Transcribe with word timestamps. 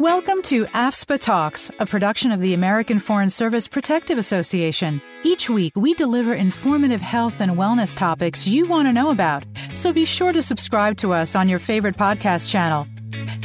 Welcome 0.00 0.42
to 0.42 0.64
AFSPA 0.64 1.20
Talks, 1.20 1.70
a 1.78 1.86
production 1.86 2.32
of 2.32 2.40
the 2.40 2.52
American 2.52 2.98
Foreign 2.98 3.30
Service 3.30 3.68
Protective 3.68 4.18
Association. 4.18 5.00
Each 5.22 5.48
week, 5.48 5.72
we 5.76 5.94
deliver 5.94 6.34
informative 6.34 7.00
health 7.00 7.40
and 7.40 7.52
wellness 7.52 7.96
topics 7.96 8.44
you 8.44 8.66
want 8.66 8.88
to 8.88 8.92
know 8.92 9.10
about, 9.10 9.44
so 9.72 9.92
be 9.92 10.04
sure 10.04 10.32
to 10.32 10.42
subscribe 10.42 10.96
to 10.96 11.12
us 11.12 11.36
on 11.36 11.48
your 11.48 11.60
favorite 11.60 11.96
podcast 11.96 12.50
channel. 12.50 12.88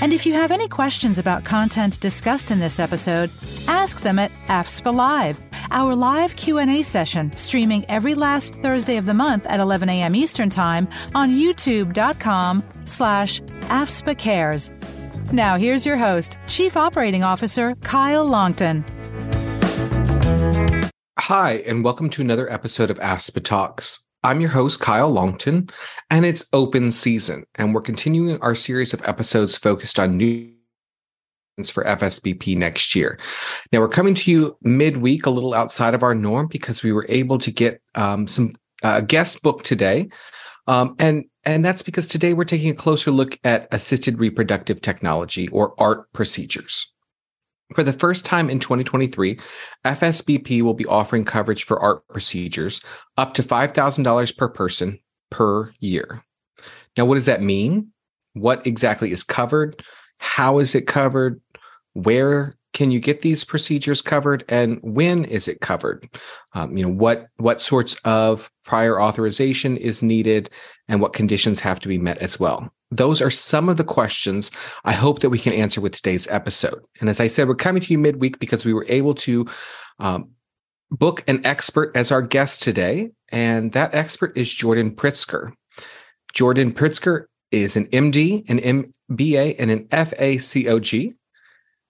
And 0.02 0.12
if 0.12 0.26
you 0.26 0.34
have 0.34 0.52
any 0.52 0.68
questions 0.68 1.20
about 1.20 1.46
content 1.46 2.00
discussed 2.00 2.50
in 2.50 2.58
this 2.58 2.80
episode, 2.80 3.30
ask 3.68 4.02
them 4.02 4.18
at 4.18 4.32
AFSPA 4.48 4.92
Live, 4.92 5.40
our 5.70 5.94
live 5.94 6.36
Q&A 6.36 6.82
session 6.82 7.36
streaming 7.36 7.86
every 7.92 8.16
last 8.16 8.56
Thursday 8.56 8.98
of 8.98 9.06
the 9.06 9.14
month 9.14 9.46
at 9.46 9.60
11 9.60 9.88
a.m. 9.88 10.16
Eastern 10.16 10.50
Time 10.50 10.88
on 11.14 11.30
youtube.com 11.30 12.64
slash 12.86 13.40
AFSPA 13.70 14.18
Cares. 14.18 14.72
Now, 15.32 15.58
here's 15.58 15.86
your 15.86 15.96
host, 15.96 16.40
Chief 16.48 16.76
Operating 16.76 17.24
Officer 17.24 17.76
Kyle 17.84 18.26
Longton. 18.26 18.84
Hi, 21.20 21.62
and 21.68 21.84
welcome 21.84 22.10
to 22.10 22.24
another 22.24 22.52
episode 22.52 22.90
of 22.90 22.98
AFSPA 22.98 23.44
Talks. 23.44 24.04
I'm 24.24 24.42
your 24.42 24.50
host, 24.50 24.80
Kyle 24.80 25.12
Longton, 25.12 25.70
and 26.10 26.26
it's 26.26 26.50
open 26.52 26.90
season, 26.90 27.46
and 27.56 27.76
we're 27.76 27.82
continuing 27.82 28.42
our 28.42 28.56
series 28.56 28.92
of 28.92 29.08
episodes 29.08 29.56
focused 29.56 30.00
on 30.00 30.18
new 30.18 30.52
for 31.72 31.84
FSBP 31.84 32.58
next 32.58 32.96
year. 32.96 33.20
Now, 33.72 33.82
we're 33.82 33.90
coming 33.90 34.16
to 34.16 34.32
you 34.32 34.58
midweek, 34.64 35.28
a 35.28 35.30
little 35.30 35.54
outside 35.54 35.94
of 35.94 36.02
our 36.02 36.16
norm, 36.16 36.48
because 36.48 36.82
we 36.82 36.92
were 36.92 37.06
able 37.08 37.38
to 37.38 37.52
get 37.52 37.84
um, 37.94 38.28
some 38.28 38.56
uh, 38.82 39.02
guest 39.02 39.44
book 39.44 39.62
today. 39.62 40.10
Um, 40.66 40.96
and 40.98 41.26
and 41.46 41.64
that's 41.64 41.84
because 41.84 42.08
today 42.08 42.34
we're 42.34 42.44
taking 42.44 42.70
a 42.70 42.76
closer 42.76 43.12
look 43.12 43.40
at 43.44 43.68
assisted 43.74 44.20
reproductive 44.20 44.82
technology 44.82 45.48
or 45.50 45.74
ART 45.78 46.12
procedures. 46.14 46.92
For 47.76 47.84
the 47.84 47.94
first 47.94 48.26
time 48.26 48.50
in 48.50 48.60
2023, 48.60 49.40
FSBP 49.86 50.62
will 50.64 50.74
be 50.74 50.88
offering 50.88 51.24
coverage 51.24 51.64
for 51.64 51.80
ART 51.80 52.08
procedures 52.08 52.82
up 53.18 53.36
to 53.36 53.44
$5,000 53.44 54.38
per 54.38 54.48
person 54.50 55.00
per 55.30 55.72
year. 55.80 56.24
Now, 56.98 57.06
what 57.06 57.16
does 57.16 57.28
that 57.28 57.44
mean? 57.44 57.92
What 58.34 58.66
exactly 58.66 59.12
is 59.12 59.24
covered? 59.24 59.84
How 60.18 60.60
is 60.60 60.74
it 60.74 60.88
covered? 60.88 61.42
Where 61.94 62.56
can 62.74 62.92
you 62.92 63.00
get 63.00 63.22
these 63.22 63.44
procedures 63.44 64.02
covered 64.02 64.44
and 64.48 64.80
when 64.84 65.26
is 65.26 65.48
it 65.48 65.62
covered? 65.62 66.08
Um, 66.54 66.78
you 66.78 66.84
know 66.84 66.92
what 66.92 67.28
what 67.38 67.62
sorts 67.62 67.96
of 68.06 68.50
prior 68.64 69.02
authorization 69.02 69.78
is 69.78 70.04
needed 70.04 70.50
and 70.88 71.02
what 71.02 71.14
conditions 71.14 71.60
have 71.60 71.80
to 71.82 71.88
be 71.88 71.98
met 71.98 72.20
as 72.20 72.40
well? 72.40 72.72
Those 72.92 73.22
are 73.22 73.32
some 73.32 73.70
of 73.70 73.78
the 73.78 73.84
questions 73.84 74.52
i 74.86 74.94
hope 74.94 75.20
that 75.20 75.30
we 75.30 75.40
can 75.40 75.54
answer 75.54 75.82
with 75.82 75.94
today's 75.94 76.28
episode. 76.28 76.82
And 77.00 77.10
as 77.10 77.20
i 77.20 77.28
said 77.28 77.48
we're 77.48 77.56
coming 77.56 77.82
to 77.82 77.94
you 77.94 78.00
midweek 78.00 78.40
because 78.40 78.66
we 78.66 78.74
were 78.74 78.86
able 78.88 79.16
to 79.16 79.48
um, 80.00 80.32
book 80.92 81.24
an 81.28 81.46
expert 81.46 81.92
as 81.96 82.12
our 82.12 82.22
guest 82.22 82.64
today 82.64 83.12
and 83.30 83.72
that 83.74 83.94
expert 83.96 84.38
is 84.38 84.54
jordan 84.54 84.96
pritzker. 84.96 85.54
Jordan 86.34 86.72
pritzker 86.72 87.26
is 87.52 87.76
an 87.76 87.88
md 87.88 88.48
an 88.50 88.60
mba 89.10 89.56
and 89.58 89.72
an 89.72 89.86
facog 89.88 91.16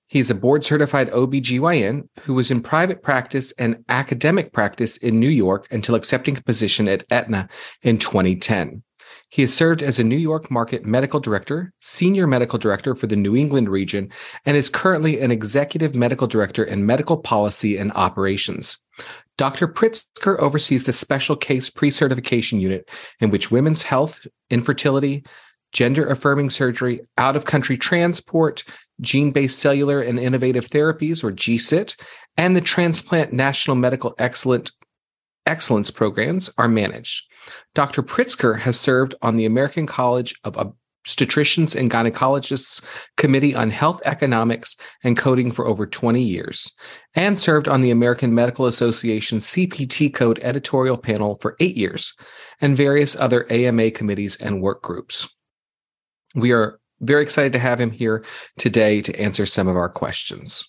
He's 0.09 0.31
a 0.31 0.35
board 0.35 0.65
certified 0.65 1.11
OBGYN 1.11 2.09
who 2.21 2.33
was 2.33 2.49
in 2.49 2.61
private 2.61 3.03
practice 3.03 3.52
and 3.53 3.85
academic 3.89 4.52
practice 4.52 4.97
in 4.97 5.19
New 5.19 5.29
York 5.29 5.67
until 5.69 5.93
accepting 5.93 6.35
a 6.35 6.41
position 6.41 6.88
at 6.88 7.05
Aetna 7.11 7.47
in 7.83 7.99
2010. 7.99 8.81
He 9.30 9.43
has 9.43 9.53
served 9.53 9.83
as 9.83 9.99
a 9.99 10.03
New 10.03 10.17
York 10.17 10.49
market 10.49 10.83
medical 10.83 11.19
director, 11.19 11.71
senior 11.77 12.25
medical 12.25 12.57
director 12.57 12.95
for 12.95 13.05
the 13.05 13.15
New 13.15 13.35
England 13.35 13.69
region, 13.69 14.09
and 14.47 14.57
is 14.57 14.67
currently 14.67 15.19
an 15.19 15.30
executive 15.30 15.93
medical 15.93 16.25
director 16.25 16.63
in 16.63 16.87
medical 16.87 17.15
policy 17.17 17.77
and 17.77 17.91
operations. 17.93 18.80
Dr. 19.37 19.67
Pritzker 19.67 20.39
oversees 20.39 20.87
the 20.87 20.92
special 20.92 21.36
case 21.36 21.69
pre 21.69 21.92
certification 21.92 22.59
unit 22.59 22.89
in 23.19 23.30
which 23.30 23.52
women's 23.52 23.83
health, 23.83 24.25
infertility, 24.49 25.23
gender 25.71 26.08
affirming 26.08 26.49
surgery, 26.49 27.02
out 27.19 27.36
of 27.36 27.45
country 27.45 27.77
transport, 27.77 28.64
gene 29.02 29.32
based 29.32 29.60
cellular 29.60 30.02
and 30.02 30.20
innovative 30.20 30.70
therapies, 30.70 31.23
or 31.23 31.32
GCIT, 31.32 31.99
and 32.37 32.55
the 32.55 32.61
Transplant 32.61 33.33
National 33.33 33.76
Medical 33.76 34.15
Excellent, 34.17 34.71
Excellence 35.45 35.89
programs 35.89 36.49
are 36.58 36.67
managed. 36.67 37.26
Dr. 37.73 38.04
Pritzker 38.04 38.60
has 38.60 38.80
served 38.80 39.15
on 39.21 39.36
the 39.36 39.45
American 39.45 39.87
College 39.87 40.36
of 40.43 40.55
Obstetricians 41.05 41.76
and 41.76 41.89
Gynecologists 41.89 42.86
Committee 43.17 43.55
on 43.55 43.71
Health 43.71 44.02
Economics 44.05 44.76
and 45.04 45.17
Coding 45.17 45.52
for 45.52 45.66
over 45.66 45.87
20 45.87 46.21
years, 46.21 46.71
and 47.16 47.39
served 47.39 47.67
on 47.67 47.81
the 47.81 47.89
American 47.89 48.36
Medical 48.36 48.67
Association 48.67 49.39
CPT 49.39 50.14
Code 50.14 50.39
editorial 50.43 50.98
panel 50.98 51.37
for 51.42 51.55
eight 51.60 51.76
years, 51.76 52.14
and 52.61 52.77
various 52.77 53.16
other 53.16 53.52
AMA 53.52 53.92
committees 53.92 54.36
and 54.36 54.61
work 54.61 54.83
groups. 54.83 55.33
We 56.36 56.52
are 56.52 56.80
very 57.02 57.23
excited 57.23 57.54
to 57.54 57.60
have 57.60 57.80
him 57.80 57.92
here 57.92 58.26
today 58.58 59.02
to 59.02 59.20
answer 59.20 59.45
some 59.45 59.67
of 59.67 59.76
our 59.76 59.89
questions. 59.89 60.67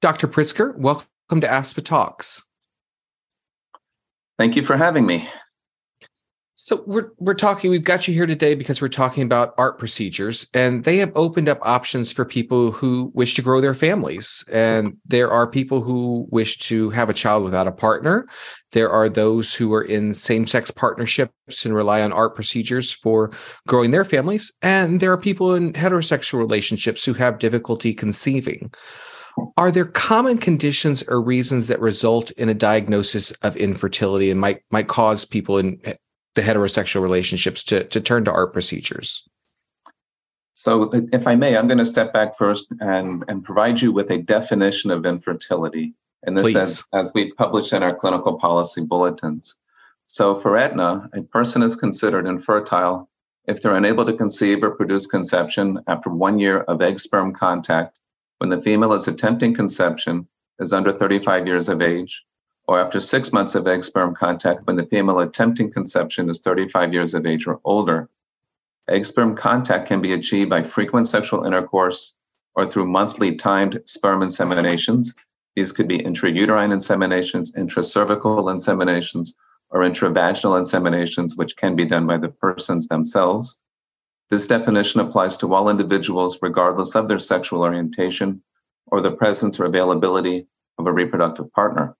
Dr. 0.00 0.28
Pritzker, 0.28 0.76
welcome 0.76 1.40
to 1.40 1.46
AFSPA 1.46 1.84
Talks. 1.84 2.46
Thank 4.38 4.56
you 4.56 4.62
for 4.62 4.76
having 4.76 5.06
me. 5.06 5.28
So 6.64 6.82
we're 6.86 7.10
we're 7.18 7.34
talking. 7.34 7.70
We've 7.70 7.84
got 7.84 8.08
you 8.08 8.14
here 8.14 8.24
today 8.24 8.54
because 8.54 8.80
we're 8.80 8.88
talking 8.88 9.22
about 9.22 9.52
art 9.58 9.78
procedures, 9.78 10.48
and 10.54 10.82
they 10.82 10.96
have 10.96 11.12
opened 11.14 11.46
up 11.46 11.58
options 11.60 12.10
for 12.10 12.24
people 12.24 12.72
who 12.72 13.12
wish 13.12 13.34
to 13.34 13.42
grow 13.42 13.60
their 13.60 13.74
families. 13.74 14.42
And 14.50 14.96
there 15.04 15.30
are 15.30 15.46
people 15.46 15.82
who 15.82 16.26
wish 16.30 16.56
to 16.60 16.88
have 16.88 17.10
a 17.10 17.12
child 17.12 17.44
without 17.44 17.66
a 17.66 17.72
partner. 17.72 18.26
There 18.72 18.88
are 18.88 19.10
those 19.10 19.54
who 19.54 19.74
are 19.74 19.82
in 19.82 20.14
same-sex 20.14 20.70
partnerships 20.70 21.66
and 21.66 21.74
rely 21.74 22.00
on 22.00 22.14
art 22.14 22.34
procedures 22.34 22.90
for 22.90 23.30
growing 23.68 23.90
their 23.90 24.06
families. 24.06 24.50
And 24.62 25.00
there 25.00 25.12
are 25.12 25.18
people 25.18 25.54
in 25.54 25.74
heterosexual 25.74 26.38
relationships 26.38 27.04
who 27.04 27.12
have 27.12 27.40
difficulty 27.40 27.92
conceiving. 27.92 28.72
Are 29.58 29.70
there 29.70 29.84
common 29.84 30.38
conditions 30.38 31.02
or 31.08 31.20
reasons 31.20 31.66
that 31.66 31.80
result 31.80 32.30
in 32.30 32.48
a 32.48 32.54
diagnosis 32.54 33.32
of 33.42 33.54
infertility 33.58 34.30
and 34.30 34.40
might 34.40 34.60
might 34.70 34.88
cause 34.88 35.26
people 35.26 35.58
in 35.58 35.78
the 36.34 36.42
heterosexual 36.42 37.02
relationships 37.02 37.62
to, 37.64 37.84
to 37.84 38.00
turn 38.00 38.24
to 38.24 38.32
art 38.32 38.52
procedures? 38.52 39.28
So, 40.54 40.90
if 41.12 41.26
I 41.26 41.34
may, 41.34 41.56
I'm 41.56 41.66
going 41.66 41.78
to 41.78 41.84
step 41.84 42.12
back 42.12 42.36
first 42.36 42.66
and, 42.80 43.24
and 43.28 43.44
provide 43.44 43.80
you 43.80 43.92
with 43.92 44.10
a 44.10 44.18
definition 44.18 44.90
of 44.90 45.04
infertility. 45.04 45.94
And 46.22 46.36
this 46.36 46.56
as, 46.56 46.84
as 46.92 47.12
we 47.14 47.32
published 47.32 47.72
in 47.72 47.82
our 47.82 47.94
clinical 47.94 48.38
policy 48.38 48.82
bulletins. 48.82 49.56
So, 50.06 50.36
for 50.36 50.56
Aetna, 50.56 51.10
a 51.12 51.22
person 51.22 51.62
is 51.62 51.76
considered 51.76 52.26
infertile 52.26 53.10
if 53.46 53.60
they're 53.60 53.76
unable 53.76 54.06
to 54.06 54.14
conceive 54.14 54.62
or 54.62 54.70
produce 54.70 55.06
conception 55.06 55.80
after 55.86 56.08
one 56.08 56.38
year 56.38 56.60
of 56.60 56.80
egg 56.80 56.98
sperm 56.98 57.34
contact 57.34 57.98
when 58.38 58.50
the 58.50 58.60
female 58.60 58.92
is 58.92 59.08
attempting 59.08 59.54
conception, 59.54 60.26
is 60.58 60.72
under 60.72 60.92
35 60.92 61.46
years 61.46 61.68
of 61.68 61.82
age, 61.82 62.24
or 62.66 62.80
after 62.80 63.00
six 63.00 63.32
months 63.32 63.54
of 63.54 63.66
egg 63.66 63.84
sperm 63.84 64.14
contact 64.14 64.66
when 64.66 64.76
the 64.76 64.86
female 64.86 65.20
attempting 65.20 65.70
conception 65.70 66.30
is 66.30 66.40
35 66.40 66.92
years 66.92 67.14
of 67.14 67.26
age 67.26 67.46
or 67.46 67.60
older. 67.64 68.08
Egg 68.88 69.04
sperm 69.06 69.34
contact 69.36 69.88
can 69.88 70.00
be 70.00 70.12
achieved 70.12 70.50
by 70.50 70.62
frequent 70.62 71.06
sexual 71.06 71.44
intercourse 71.44 72.18
or 72.54 72.66
through 72.66 72.86
monthly 72.86 73.34
timed 73.34 73.80
sperm 73.86 74.20
inseminations. 74.20 75.14
These 75.56 75.72
could 75.72 75.88
be 75.88 75.98
intrauterine 75.98 76.72
inseminations, 76.72 77.54
intracervical 77.56 78.44
inseminations, 78.52 79.34
or 79.70 79.80
intravaginal 79.80 80.60
inseminations, 80.60 81.36
which 81.36 81.56
can 81.56 81.76
be 81.76 81.84
done 81.84 82.06
by 82.06 82.18
the 82.18 82.28
persons 82.28 82.88
themselves. 82.88 83.64
This 84.30 84.46
definition 84.46 85.00
applies 85.00 85.36
to 85.38 85.52
all 85.52 85.68
individuals, 85.68 86.38
regardless 86.40 86.94
of 86.94 87.08
their 87.08 87.18
sexual 87.18 87.62
orientation 87.62 88.42
or 88.86 89.00
the 89.00 89.12
presence 89.12 89.58
or 89.60 89.64
availability 89.64 90.46
of 90.78 90.86
a 90.86 90.92
reproductive 90.92 91.52
partner. 91.52 91.96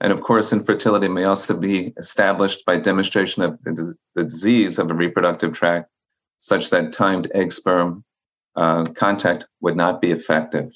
And 0.00 0.12
of 0.12 0.22
course, 0.22 0.52
infertility 0.52 1.08
may 1.08 1.24
also 1.24 1.56
be 1.56 1.92
established 1.98 2.64
by 2.64 2.78
demonstration 2.78 3.42
of 3.42 3.58
the, 3.64 3.96
disease 4.16 4.78
of 4.78 4.88
the 4.88 4.94
reproductive 4.94 5.52
tract, 5.52 5.90
such 6.38 6.70
that 6.70 6.92
timed 6.92 7.30
egg 7.34 7.52
sperm 7.52 8.02
uh, 8.56 8.84
contact 8.84 9.44
would 9.60 9.76
not 9.76 10.00
be 10.00 10.10
effective. 10.10 10.72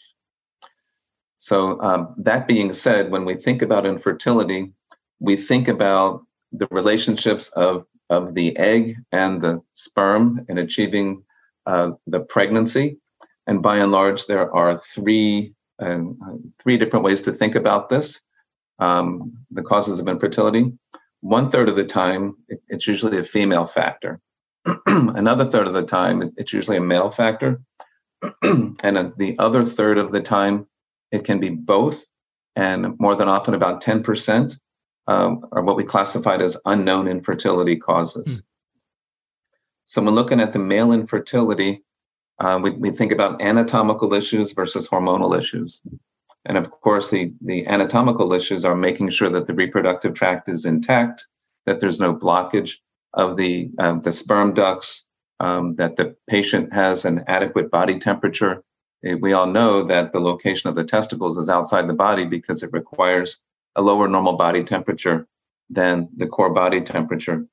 So, 1.38 1.80
um, 1.80 2.14
that 2.18 2.46
being 2.46 2.72
said, 2.72 3.10
when 3.10 3.24
we 3.24 3.34
think 3.34 3.62
about 3.62 3.86
infertility, 3.86 4.72
we 5.20 5.36
think 5.36 5.68
about 5.68 6.22
the 6.52 6.68
relationships 6.70 7.48
of, 7.50 7.86
of 8.10 8.34
the 8.34 8.56
egg 8.56 8.96
and 9.12 9.40
the 9.40 9.60
sperm 9.72 10.44
in 10.48 10.58
achieving 10.58 11.22
uh, 11.66 11.92
the 12.06 12.20
pregnancy. 12.20 12.98
And 13.46 13.62
by 13.62 13.78
and 13.78 13.92
large, 13.92 14.26
there 14.26 14.54
are 14.54 14.76
three, 14.76 15.54
uh, 15.78 15.98
three 16.62 16.78
different 16.78 17.04
ways 17.04 17.22
to 17.22 17.32
think 17.32 17.54
about 17.54 17.88
this 17.88 18.20
um, 18.78 19.32
the 19.50 19.62
causes 19.62 20.00
of 20.00 20.08
infertility. 20.08 20.72
one 21.20 21.50
third 21.50 21.68
of 21.68 21.76
the 21.76 21.84
time, 21.84 22.36
it, 22.48 22.60
it's 22.68 22.86
usually 22.86 23.18
a 23.18 23.24
female 23.24 23.66
factor. 23.66 24.20
Another 24.86 25.44
third 25.44 25.66
of 25.66 25.74
the 25.74 25.82
time, 25.82 26.32
it's 26.36 26.52
usually 26.52 26.76
a 26.76 26.82
male 26.82 27.10
factor. 27.10 27.60
and 28.42 29.12
the 29.16 29.36
other 29.38 29.64
third 29.64 29.98
of 29.98 30.12
the 30.12 30.20
time, 30.20 30.66
it 31.10 31.24
can 31.24 31.40
be 31.40 31.50
both. 31.50 32.04
And 32.56 32.98
more 32.98 33.14
than 33.14 33.28
often, 33.28 33.54
about 33.54 33.82
10% 33.82 34.58
um, 35.06 35.44
are 35.52 35.62
what 35.62 35.76
we 35.76 35.84
classified 35.84 36.40
as 36.40 36.56
unknown 36.64 37.08
infertility 37.08 37.76
causes. 37.76 38.42
Mm. 38.42 38.44
So, 39.86 40.02
when 40.02 40.14
looking 40.14 40.40
at 40.40 40.52
the 40.52 40.58
male 40.58 40.92
infertility, 40.92 41.84
uh, 42.38 42.58
we, 42.62 42.70
we 42.70 42.90
think 42.90 43.12
about 43.12 43.42
anatomical 43.42 44.14
issues 44.14 44.52
versus 44.52 44.88
hormonal 44.88 45.38
issues. 45.38 45.82
And 46.44 46.58
of 46.58 46.70
course, 46.70 47.10
the, 47.10 47.32
the 47.40 47.66
anatomical 47.66 48.32
issues 48.32 48.64
are 48.64 48.74
making 48.74 49.10
sure 49.10 49.30
that 49.30 49.46
the 49.46 49.54
reproductive 49.54 50.14
tract 50.14 50.48
is 50.48 50.66
intact, 50.66 51.26
that 51.66 51.80
there's 51.80 52.00
no 52.00 52.14
blockage 52.14 52.76
of 53.14 53.36
the, 53.36 53.70
uh, 53.78 53.94
the 54.00 54.12
sperm 54.12 54.52
ducts, 54.52 55.06
um, 55.40 55.76
that 55.76 55.96
the 55.96 56.14
patient 56.28 56.72
has 56.72 57.04
an 57.04 57.24
adequate 57.28 57.70
body 57.70 57.98
temperature. 57.98 58.62
Eh, 59.04 59.14
we 59.14 59.32
all 59.32 59.46
know 59.46 59.82
that 59.82 60.12
the 60.12 60.20
location 60.20 60.68
of 60.68 60.74
the 60.74 60.84
testicles 60.84 61.36
is 61.36 61.48
outside 61.48 61.88
the 61.88 61.94
body 61.94 62.24
because 62.24 62.62
it 62.62 62.72
requires 62.72 63.38
a 63.76 63.82
lower 63.82 64.08
normal 64.08 64.34
body 64.36 64.62
temperature 64.62 65.26
than 65.70 66.08
the 66.16 66.26
core 66.26 66.52
body 66.52 66.80
temperature. 66.80 67.46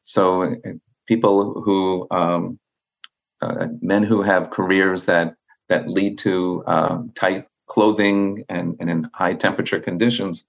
So, 0.00 0.42
eh, 0.42 0.72
people 1.06 1.60
who, 1.62 2.06
um, 2.10 2.58
uh, 3.40 3.68
men 3.82 4.02
who 4.02 4.22
have 4.22 4.50
careers 4.50 5.04
that 5.06 5.34
that 5.68 5.88
lead 5.88 6.16
to 6.16 6.62
um, 6.66 7.10
tight 7.14 7.46
clothing 7.66 8.44
and, 8.48 8.76
and 8.80 8.90
in 8.90 9.10
high 9.14 9.34
temperature 9.34 9.80
conditions 9.80 10.44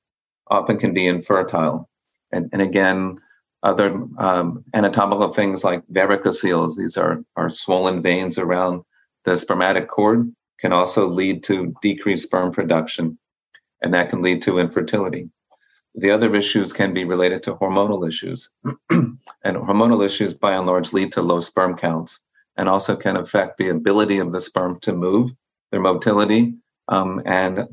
often 0.47 0.77
can 0.77 0.93
be 0.93 1.07
infertile. 1.07 1.89
And, 2.31 2.49
and 2.53 2.61
again, 2.61 3.19
other 3.63 4.03
um, 4.17 4.63
anatomical 4.73 5.33
things 5.33 5.63
like 5.63 5.85
varicoceles, 5.87 6.77
these 6.77 6.97
are, 6.97 7.23
are 7.35 7.49
swollen 7.49 8.01
veins 8.01 8.37
around 8.37 8.83
the 9.25 9.37
spermatic 9.37 9.87
cord, 9.87 10.31
can 10.59 10.71
also 10.71 11.07
lead 11.07 11.43
to 11.43 11.75
decreased 11.81 12.23
sperm 12.23 12.51
production, 12.51 13.17
and 13.81 13.93
that 13.93 14.09
can 14.09 14.21
lead 14.21 14.41
to 14.43 14.59
infertility. 14.59 15.29
The 15.95 16.11
other 16.11 16.35
issues 16.35 16.73
can 16.73 16.93
be 16.93 17.05
related 17.05 17.41
to 17.43 17.55
hormonal 17.55 18.07
issues. 18.07 18.49
and 18.89 19.17
hormonal 19.43 20.05
issues, 20.05 20.33
by 20.33 20.53
and 20.53 20.67
large, 20.67 20.93
lead 20.93 21.11
to 21.13 21.21
low 21.21 21.39
sperm 21.39 21.75
counts 21.75 22.21
and 22.57 22.67
also 22.67 22.95
can 22.95 23.17
affect 23.17 23.57
the 23.57 23.69
ability 23.69 24.17
of 24.17 24.31
the 24.31 24.39
sperm 24.39 24.79
to 24.81 24.91
move, 24.91 25.31
their 25.71 25.79
motility, 25.79 26.55
um, 26.87 27.21
and 27.25 27.67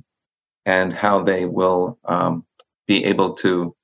and 0.66 0.92
how 0.92 1.22
they 1.22 1.44
will 1.44 1.98
um, 2.04 2.44
be 2.86 3.04
able 3.04 3.34
to 3.34 3.74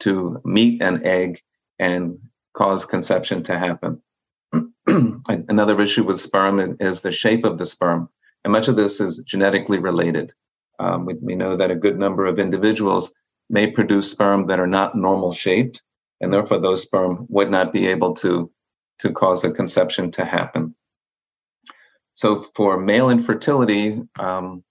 to 0.00 0.40
meet 0.44 0.82
an 0.82 1.04
egg 1.06 1.40
and 1.78 2.18
cause 2.54 2.84
conception 2.84 3.42
to 3.44 3.58
happen. 3.58 4.02
Another 4.86 5.80
issue 5.80 6.04
with 6.04 6.20
sperm 6.20 6.76
is 6.80 7.00
the 7.00 7.12
shape 7.12 7.44
of 7.44 7.58
the 7.58 7.66
sperm, 7.66 8.08
and 8.44 8.52
much 8.52 8.68
of 8.68 8.76
this 8.76 9.00
is 9.00 9.24
genetically 9.24 9.78
related. 9.78 10.32
Um, 10.78 11.06
we, 11.06 11.14
we 11.14 11.34
know 11.34 11.56
that 11.56 11.70
a 11.70 11.76
good 11.76 11.98
number 11.98 12.26
of 12.26 12.38
individuals 12.38 13.12
may 13.48 13.70
produce 13.70 14.10
sperm 14.10 14.46
that 14.48 14.60
are 14.60 14.66
not 14.66 14.96
normal 14.96 15.32
shaped, 15.32 15.82
and 16.20 16.32
therefore 16.32 16.58
those 16.58 16.82
sperm 16.82 17.26
would 17.28 17.50
not 17.50 17.72
be 17.72 17.86
able 17.88 18.14
to 18.14 18.50
to 18.98 19.12
cause 19.12 19.44
a 19.44 19.52
conception 19.52 20.10
to 20.10 20.24
happen. 20.24 20.74
So 22.14 22.40
for 22.54 22.80
male 22.80 23.10
infertility, 23.10 24.00
um, 24.18 24.64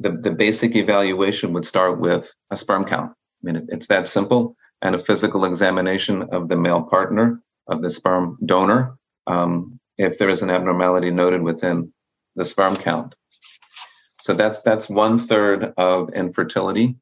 the, 0.00 0.10
the 0.10 0.30
basic 0.30 0.76
evaluation 0.76 1.52
would 1.52 1.64
start 1.64 2.00
with 2.00 2.34
a 2.50 2.56
sperm 2.56 2.84
count. 2.84 3.10
I 3.12 3.52
mean, 3.52 3.66
it's 3.70 3.88
that 3.88 4.08
simple, 4.08 4.56
and 4.82 4.94
a 4.94 4.98
physical 4.98 5.44
examination 5.44 6.22
of 6.32 6.48
the 6.48 6.56
male 6.56 6.82
partner 6.82 7.42
of 7.66 7.82
the 7.82 7.90
sperm 7.90 8.38
donor 8.44 8.96
um, 9.26 9.78
if 9.98 10.18
there 10.18 10.28
is 10.30 10.42
an 10.42 10.50
abnormality 10.50 11.10
noted 11.10 11.42
within 11.42 11.92
the 12.36 12.44
sperm 12.44 12.76
count. 12.76 13.14
So 14.20 14.34
that's 14.34 14.60
that's 14.62 14.88
one 14.88 15.18
third 15.18 15.72
of 15.76 16.10
infertility. 16.14 16.96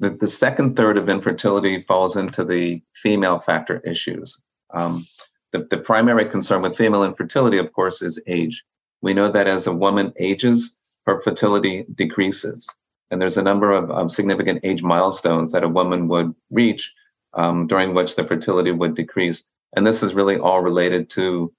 The, 0.00 0.10
the 0.10 0.26
second 0.28 0.76
third 0.76 0.96
of 0.96 1.08
infertility 1.08 1.82
falls 1.82 2.16
into 2.16 2.44
the 2.44 2.82
female 2.94 3.40
factor 3.40 3.80
issues. 3.80 4.40
Um, 4.72 5.04
the, 5.52 5.66
the 5.70 5.78
primary 5.78 6.26
concern 6.26 6.62
with 6.62 6.76
female 6.76 7.02
infertility, 7.02 7.58
of 7.58 7.72
course, 7.72 8.02
is 8.02 8.22
age. 8.26 8.64
We 9.00 9.14
know 9.14 9.30
that 9.30 9.48
as 9.48 9.66
a 9.66 9.74
woman 9.74 10.12
ages, 10.18 10.77
her 11.08 11.18
fertility 11.22 11.86
decreases. 11.94 12.68
And 13.10 13.20
there's 13.20 13.38
a 13.38 13.42
number 13.42 13.72
of, 13.72 13.90
of 13.90 14.10
significant 14.10 14.60
age 14.62 14.82
milestones 14.82 15.52
that 15.52 15.64
a 15.64 15.68
woman 15.68 16.06
would 16.08 16.34
reach 16.50 16.92
um, 17.32 17.66
during 17.66 17.94
which 17.94 18.14
the 18.14 18.24
fertility 18.24 18.72
would 18.72 18.94
decrease. 18.94 19.48
And 19.74 19.86
this 19.86 20.02
is 20.02 20.14
really 20.14 20.36
all 20.36 20.60
related 20.60 21.08
to 21.10 21.50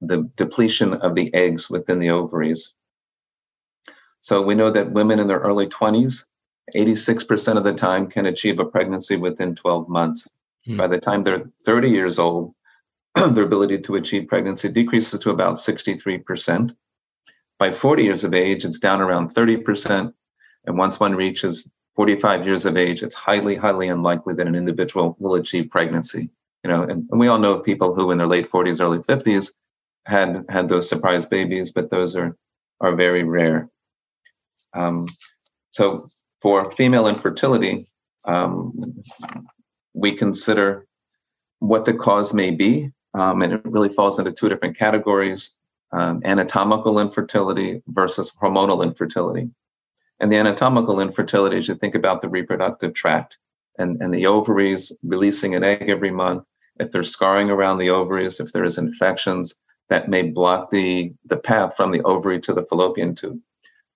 the 0.00 0.28
depletion 0.34 0.94
of 0.94 1.14
the 1.14 1.32
eggs 1.34 1.70
within 1.70 2.00
the 2.00 2.10
ovaries. 2.10 2.74
So 4.18 4.42
we 4.42 4.56
know 4.56 4.72
that 4.72 4.90
women 4.90 5.20
in 5.20 5.28
their 5.28 5.38
early 5.38 5.68
20s, 5.68 6.24
86% 6.74 7.56
of 7.56 7.62
the 7.62 7.74
time 7.74 8.08
can 8.08 8.26
achieve 8.26 8.58
a 8.58 8.64
pregnancy 8.64 9.14
within 9.14 9.54
12 9.54 9.88
months. 9.88 10.28
Hmm. 10.64 10.78
By 10.78 10.88
the 10.88 10.98
time 10.98 11.22
they're 11.22 11.48
30 11.62 11.90
years 11.90 12.18
old, 12.18 12.54
their 13.14 13.44
ability 13.44 13.78
to 13.82 13.94
achieve 13.94 14.26
pregnancy 14.26 14.68
decreases 14.68 15.20
to 15.20 15.30
about 15.30 15.58
63%. 15.58 16.74
By 17.58 17.70
40 17.70 18.04
years 18.04 18.24
of 18.24 18.34
age, 18.34 18.64
it's 18.64 18.78
down 18.78 19.00
around 19.00 19.30
30%. 19.30 20.12
And 20.66 20.78
once 20.78 21.00
one 21.00 21.14
reaches 21.14 21.70
45 21.94 22.46
years 22.46 22.66
of 22.66 22.76
age, 22.76 23.02
it's 23.02 23.14
highly, 23.14 23.56
highly 23.56 23.88
unlikely 23.88 24.34
that 24.34 24.46
an 24.46 24.54
individual 24.54 25.16
will 25.18 25.34
achieve 25.36 25.70
pregnancy. 25.70 26.28
You 26.64 26.70
know, 26.70 26.82
and, 26.82 27.08
and 27.10 27.20
we 27.20 27.28
all 27.28 27.38
know 27.38 27.54
of 27.54 27.64
people 27.64 27.94
who 27.94 28.10
in 28.10 28.18
their 28.18 28.26
late 28.26 28.50
40s, 28.50 28.80
early 28.80 28.98
50s 28.98 29.52
had 30.04 30.44
had 30.48 30.68
those 30.68 30.88
surprise 30.88 31.26
babies, 31.26 31.72
but 31.72 31.90
those 31.90 32.16
are 32.16 32.36
are 32.80 32.94
very 32.94 33.22
rare. 33.22 33.68
Um, 34.74 35.06
so 35.70 36.08
for 36.42 36.70
female 36.72 37.06
infertility, 37.06 37.86
um, 38.26 39.02
we 39.94 40.12
consider 40.12 40.86
what 41.60 41.86
the 41.86 41.94
cause 41.94 42.34
may 42.34 42.50
be, 42.50 42.90
um, 43.14 43.42
and 43.42 43.54
it 43.54 43.60
really 43.64 43.88
falls 43.88 44.18
into 44.18 44.32
two 44.32 44.48
different 44.48 44.76
categories 44.76 45.54
um, 45.92 46.22
anatomical 46.24 46.98
infertility 46.98 47.82
versus 47.88 48.32
hormonal 48.40 48.84
infertility. 48.84 49.50
And 50.20 50.32
the 50.32 50.36
anatomical 50.36 51.00
infertility 51.00 51.58
is 51.58 51.68
you 51.68 51.74
think 51.74 51.94
about 51.94 52.22
the 52.22 52.28
reproductive 52.28 52.94
tract 52.94 53.38
and, 53.78 54.00
and 54.00 54.12
the 54.12 54.26
ovaries 54.26 54.92
releasing 55.02 55.54
an 55.54 55.64
egg 55.64 55.88
every 55.88 56.10
month. 56.10 56.44
If 56.78 56.92
there's 56.92 57.10
scarring 57.10 57.50
around 57.50 57.78
the 57.78 57.90
ovaries, 57.90 58.40
if 58.40 58.52
there 58.52 58.64
is 58.64 58.78
infections, 58.78 59.54
that 59.88 60.08
may 60.08 60.22
block 60.22 60.70
the, 60.70 61.12
the 61.24 61.36
path 61.36 61.76
from 61.76 61.92
the 61.92 62.02
ovary 62.02 62.40
to 62.40 62.52
the 62.52 62.64
fallopian 62.64 63.14
tube. 63.14 63.38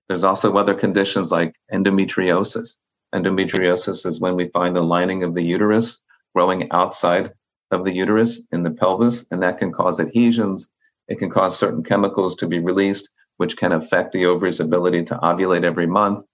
There's 0.08 0.24
also 0.24 0.56
other 0.56 0.74
conditions 0.74 1.32
like 1.32 1.54
endometriosis. 1.72 2.76
Endometriosis 3.14 4.06
is 4.06 4.20
when 4.20 4.36
we 4.36 4.48
find 4.48 4.74
the 4.74 4.82
lining 4.82 5.24
of 5.24 5.34
the 5.34 5.42
uterus 5.42 6.02
growing 6.34 6.70
outside 6.70 7.32
of 7.70 7.84
the 7.84 7.94
uterus 7.94 8.46
in 8.52 8.62
the 8.62 8.70
pelvis, 8.70 9.26
and 9.30 9.42
that 9.42 9.58
can 9.58 9.72
cause 9.72 10.00
adhesions. 10.00 10.70
It 11.10 11.18
can 11.18 11.28
cause 11.28 11.58
certain 11.58 11.82
chemicals 11.82 12.36
to 12.36 12.46
be 12.46 12.60
released, 12.60 13.10
which 13.36 13.56
can 13.56 13.72
affect 13.72 14.12
the 14.12 14.26
ovary's 14.26 14.60
ability 14.60 15.04
to 15.06 15.16
ovulate 15.16 15.64
every 15.64 15.86
month. 15.86 16.24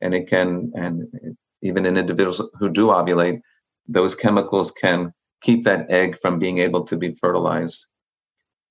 And 0.00 0.12
it 0.12 0.26
can, 0.26 0.72
and 0.74 1.06
even 1.62 1.86
in 1.86 1.96
individuals 1.96 2.42
who 2.58 2.68
do 2.68 2.88
ovulate, 2.88 3.40
those 3.86 4.16
chemicals 4.16 4.72
can 4.72 5.14
keep 5.40 5.62
that 5.64 5.88
egg 5.88 6.18
from 6.20 6.38
being 6.38 6.58
able 6.58 6.84
to 6.84 6.96
be 6.96 7.12
fertilized. 7.12 7.86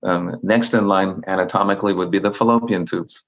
Um, 0.04 0.38
next 0.44 0.74
in 0.74 0.88
line 0.88 1.22
anatomically 1.28 1.94
would 1.94 2.12
be 2.12 2.20
the 2.20 2.34
fallopian 2.34 2.86
tubes. 2.86 3.26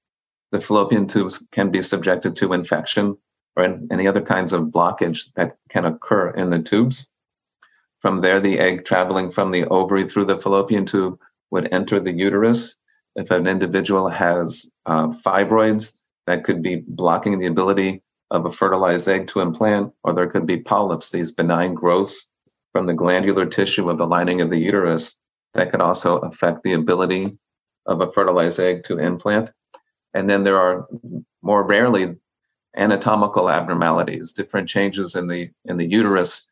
The 0.51 0.59
fallopian 0.59 1.07
tubes 1.07 1.47
can 1.51 1.71
be 1.71 1.81
subjected 1.81 2.35
to 2.37 2.53
infection 2.53 3.17
or 3.55 3.79
any 3.91 4.07
other 4.07 4.21
kinds 4.21 4.51
of 4.51 4.63
blockage 4.63 5.31
that 5.35 5.55
can 5.69 5.85
occur 5.85 6.31
in 6.31 6.49
the 6.49 6.59
tubes. 6.59 7.07
From 8.01 8.17
there, 8.17 8.41
the 8.41 8.59
egg 8.59 8.83
traveling 8.83 9.31
from 9.31 9.51
the 9.51 9.65
ovary 9.65 10.07
through 10.07 10.25
the 10.25 10.37
fallopian 10.37 10.85
tube 10.85 11.17
would 11.51 11.71
enter 11.71 11.99
the 11.99 12.13
uterus. 12.13 12.75
If 13.15 13.31
an 13.31 13.47
individual 13.47 14.09
has 14.09 14.65
uh, 14.85 15.07
fibroids, 15.07 15.97
that 16.27 16.43
could 16.43 16.61
be 16.61 16.83
blocking 16.87 17.39
the 17.39 17.45
ability 17.45 18.01
of 18.31 18.45
a 18.45 18.51
fertilized 18.51 19.07
egg 19.07 19.27
to 19.27 19.39
implant, 19.39 19.93
or 20.03 20.13
there 20.13 20.29
could 20.29 20.45
be 20.45 20.57
polyps, 20.57 21.11
these 21.11 21.31
benign 21.31 21.73
growths 21.73 22.31
from 22.71 22.87
the 22.87 22.93
glandular 22.93 23.45
tissue 23.45 23.89
of 23.89 23.97
the 23.97 24.07
lining 24.07 24.41
of 24.41 24.49
the 24.49 24.57
uterus 24.57 25.17
that 25.53 25.71
could 25.71 25.81
also 25.81 26.17
affect 26.17 26.63
the 26.63 26.73
ability 26.73 27.37
of 27.85 28.01
a 28.01 28.11
fertilized 28.11 28.59
egg 28.59 28.83
to 28.83 28.97
implant. 28.97 29.51
And 30.13 30.29
then 30.29 30.43
there 30.43 30.59
are 30.59 30.87
more 31.41 31.63
rarely 31.63 32.15
anatomical 32.75 33.49
abnormalities, 33.49 34.33
different 34.33 34.67
changes 34.67 35.15
in 35.15 35.27
the 35.27 35.49
in 35.65 35.77
the 35.77 35.87
uterus 35.87 36.45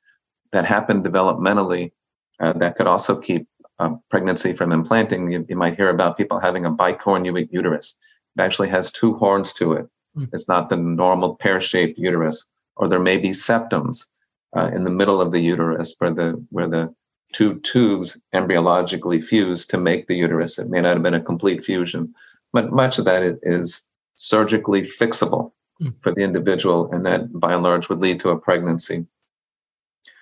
that 0.51 0.65
happen 0.65 1.03
developmentally 1.03 1.91
uh, 2.39 2.53
that 2.53 2.75
could 2.75 2.87
also 2.87 3.19
keep 3.19 3.47
um, 3.79 4.01
pregnancy 4.09 4.53
from 4.53 4.71
implanting. 4.71 5.31
You, 5.31 5.45
you, 5.49 5.55
might 5.55 5.75
hear 5.75 5.89
about 5.89 6.17
people 6.17 6.39
having 6.39 6.65
a 6.65 6.71
bicorn 6.71 7.25
uterus. 7.51 7.95
It 8.37 8.41
actually 8.41 8.69
has 8.69 8.91
two 8.91 9.15
horns 9.15 9.53
to 9.53 9.73
it. 9.73 9.87
Mm. 10.17 10.29
It's 10.33 10.47
not 10.47 10.69
the 10.69 10.77
normal 10.77 11.35
pear-shaped 11.35 11.97
uterus. 11.97 12.45
Or 12.75 12.87
there 12.87 12.99
may 12.99 13.17
be 13.17 13.29
septums. 13.29 14.05
uh, 14.55 14.69
in 14.73 14.83
the 14.83 14.91
middle 14.91 15.19
of 15.19 15.31
the 15.31 15.39
uterus 15.39 15.95
where 15.99 16.11
the 16.11 16.45
where 16.49 16.67
the 16.67 16.93
two 17.33 17.59
tubes 17.61 18.21
embryologically 18.33 19.23
fuse 19.23 19.65
to 19.65 19.77
make 19.77 20.07
the 20.07 20.15
uterus. 20.15 20.59
It 20.59 20.69
may 20.69 20.81
not 20.81 20.93
have 20.93 21.03
been 21.03 21.15
a 21.15 21.21
complete 21.21 21.65
fusion, 21.65 22.13
but 22.51 22.71
much 22.71 22.99
of 22.99 23.05
that 23.05 23.39
is 23.41 23.81
surgically 24.15 24.81
fixable 24.81 25.51
mm. 25.81 25.93
for 26.01 26.13
the 26.13 26.21
individual, 26.21 26.91
and 26.91 27.05
that 27.05 27.39
by 27.39 27.53
and 27.53 27.63
large 27.63 27.89
would 27.89 27.99
lead 27.99 28.19
to 28.19 28.29
a 28.29 28.37
pregnancy. 28.37 29.05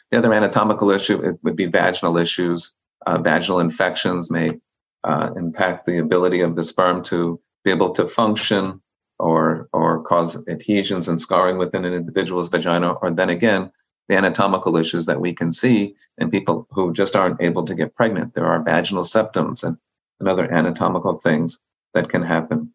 The 0.10 0.17
other 0.17 0.34
anatomical 0.34 0.89
issue 0.89 1.22
it 1.22 1.39
would 1.43 1.55
be 1.55 1.65
vaginal 1.65 2.17
issues. 2.17 2.74
Uh, 3.05 3.17
vaginal 3.17 3.60
infections 3.60 4.29
may 4.29 4.60
uh, 5.03 5.29
impact 5.36 5.86
the 5.86 5.98
ability 5.98 6.41
of 6.41 6.55
the 6.55 6.63
sperm 6.63 7.01
to 7.03 7.39
be 7.63 7.72
able 7.72 7.91
to 7.91 8.05
function 8.05 8.81
or 9.20 9.70
or 9.72 10.01
cause 10.03 10.48
adhesions 10.48 11.08
and 11.08 11.22
scarring 11.22 11.58
within 11.58 11.86
an 11.86 11.93
individual's 11.93 12.50
vagina, 12.50 12.91
or 12.93 13.12
then 13.12 13.29
again, 13.29 13.72
the 14.08 14.15
anatomical 14.15 14.77
issues 14.77 15.05
that 15.05 15.22
we 15.22 15.34
can 15.34 15.51
see 15.51 15.96
in 16.17 16.29
people 16.31 16.67
who 16.72 16.91
just 16.91 17.15
aren't 17.15 17.41
able 17.41 17.63
to 17.63 17.75
get 17.75 17.96
pregnant. 17.96 18.34
There 18.34 18.46
are 18.46 18.63
vaginal 18.63 19.03
septums 19.03 19.63
and, 19.63 19.77
and 20.20 20.27
other 20.27 20.51
anatomical 20.51 21.17
things 21.17 21.60
that 21.93 22.10
can 22.10 22.24
happen. 22.24 22.74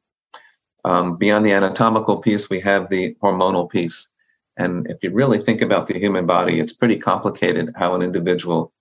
Um, 0.85 1.17
beyond 1.17 1.45
the 1.45 1.53
anatomical 1.53 2.19
piece, 2.19 2.49
we 2.49 2.61
have 2.61 2.89
the 2.89 3.15
hormonal 3.23 3.69
piece. 3.69 4.09
And 4.57 4.87
if 4.89 5.03
you 5.03 5.11
really 5.11 5.41
think 5.41 5.61
about 5.61 5.89
the 5.89 5.99
human 5.99 6.27
body, 6.27 6.61
it's 6.61 6.73
pretty 6.73 6.97
complicated 6.97 7.73
how 7.77 7.95
an 7.95 8.03
individual 8.03 8.73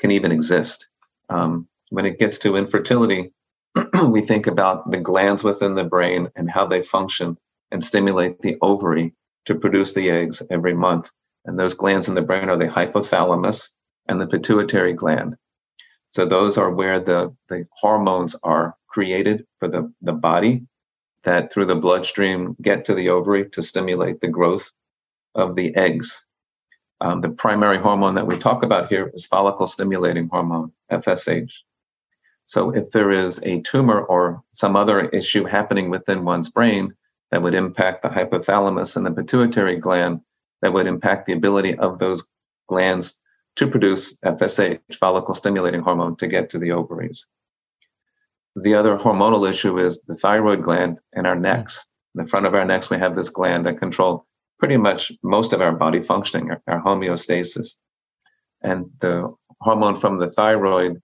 can 0.00 0.10
even 0.10 0.32
exist. 0.32 0.88
Um, 1.28 1.68
when 1.90 2.06
it 2.06 2.18
gets 2.18 2.38
to 2.38 2.56
infertility, 2.56 3.32
we 4.08 4.22
think 4.22 4.46
about 4.46 4.90
the 4.90 4.98
glands 4.98 5.44
within 5.44 5.74
the 5.74 5.84
brain 5.84 6.28
and 6.34 6.50
how 6.50 6.66
they 6.66 6.82
function 6.82 7.36
and 7.70 7.84
stimulate 7.84 8.40
the 8.40 8.56
ovary 8.62 9.14
to 9.46 9.54
produce 9.54 9.92
the 9.92 10.10
eggs 10.10 10.42
every 10.50 10.74
month. 10.74 11.12
And 11.44 11.58
those 11.58 11.74
glands 11.74 12.08
in 12.08 12.14
the 12.14 12.22
brain 12.22 12.48
are 12.48 12.56
the 12.56 12.66
hypothalamus 12.66 13.70
and 14.08 14.20
the 14.20 14.26
pituitary 14.26 14.92
gland. 14.92 15.36
So 16.08 16.26
those 16.26 16.58
are 16.58 16.74
where 16.74 16.98
the, 16.98 17.34
the 17.48 17.66
hormones 17.72 18.34
are 18.42 18.74
created 18.88 19.46
for 19.60 19.68
the, 19.68 19.92
the 20.00 20.12
body 20.12 20.66
that 21.22 21.52
through 21.52 21.66
the 21.66 21.76
bloodstream 21.76 22.56
get 22.60 22.86
to 22.86 22.94
the 22.94 23.10
ovary 23.10 23.48
to 23.50 23.62
stimulate 23.62 24.20
the 24.20 24.28
growth 24.28 24.72
of 25.34 25.54
the 25.54 25.76
eggs. 25.76 26.26
Um, 27.00 27.20
the 27.20 27.30
primary 27.30 27.78
hormone 27.78 28.14
that 28.16 28.26
we 28.26 28.36
talk 28.36 28.62
about 28.62 28.88
here 28.88 29.10
is 29.14 29.26
follicle 29.26 29.66
stimulating 29.66 30.28
hormone, 30.28 30.72
FSH. 30.90 31.50
So 32.44 32.70
if 32.70 32.90
there 32.90 33.10
is 33.10 33.42
a 33.44 33.62
tumor 33.62 34.00
or 34.00 34.42
some 34.50 34.76
other 34.76 35.08
issue 35.08 35.44
happening 35.44 35.88
within 35.88 36.24
one's 36.24 36.50
brain 36.50 36.92
that 37.30 37.42
would 37.42 37.54
impact 37.54 38.02
the 38.02 38.08
hypothalamus 38.08 38.96
and 38.96 39.06
the 39.06 39.12
pituitary 39.12 39.76
gland, 39.76 40.20
that 40.60 40.72
would 40.72 40.86
impact 40.86 41.26
the 41.26 41.32
ability 41.32 41.78
of 41.78 41.98
those 41.98 42.28
glands 42.68 43.18
to 43.56 43.66
produce 43.66 44.18
FSH, 44.20 44.80
follicle 44.94 45.34
stimulating 45.34 45.80
hormone, 45.80 46.16
to 46.16 46.26
get 46.26 46.50
to 46.50 46.58
the 46.58 46.72
ovaries. 46.72 47.26
The 48.56 48.74
other 48.74 48.96
hormonal 48.96 49.48
issue 49.48 49.78
is 49.78 50.02
the 50.02 50.16
thyroid 50.16 50.62
gland 50.62 50.98
in 51.14 51.24
our 51.26 51.36
necks. 51.36 51.86
In 52.14 52.24
the 52.24 52.28
front 52.28 52.46
of 52.46 52.54
our 52.54 52.64
necks, 52.64 52.90
we 52.90 52.98
have 52.98 53.14
this 53.14 53.30
gland 53.30 53.64
that 53.64 53.78
control 53.78 54.26
pretty 54.60 54.76
much 54.76 55.10
most 55.22 55.52
of 55.52 55.62
our 55.62 55.72
body 55.72 56.00
functioning, 56.00 56.50
our, 56.50 56.62
our 56.68 56.82
homeostasis. 56.82 57.76
And 58.62 58.90
the 59.00 59.34
hormone 59.60 59.98
from 59.98 60.18
the 60.18 60.30
thyroid, 60.30 61.00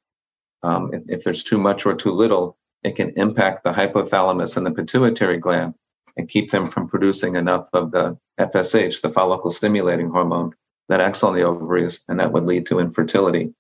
um, 0.63 0.91
if, 0.93 1.03
if 1.09 1.25
there's 1.25 1.43
too 1.43 1.59
much 1.59 1.87
or 1.87 1.95
too 1.95 2.13
little, 2.13 2.59
it 2.85 2.95
can 2.97 3.11
impact 3.17 3.65
the 3.65 3.73
hypothalamus 3.73 4.57
and 4.57 4.67
the 4.67 4.71
pituitary 4.71 5.39
gland 5.39 5.75
and 6.17 6.29
keep 6.29 6.51
them 6.51 6.69
from 6.69 6.87
producing 6.87 7.35
enough 7.35 7.67
of 7.73 7.91
the 7.91 8.17
FSH, 8.39 9.01
the 9.01 9.11
follicle 9.11 9.51
stimulating 9.51 10.11
hormone, 10.11 10.53
that 10.89 11.01
acts 11.01 11.23
on 11.23 11.35
the 11.35 11.43
ovaries, 11.43 12.05
and 12.09 12.21
that 12.21 12.33
would 12.33 12.45
lead 12.45 12.67
to 12.67 12.79
infertility 12.79 13.53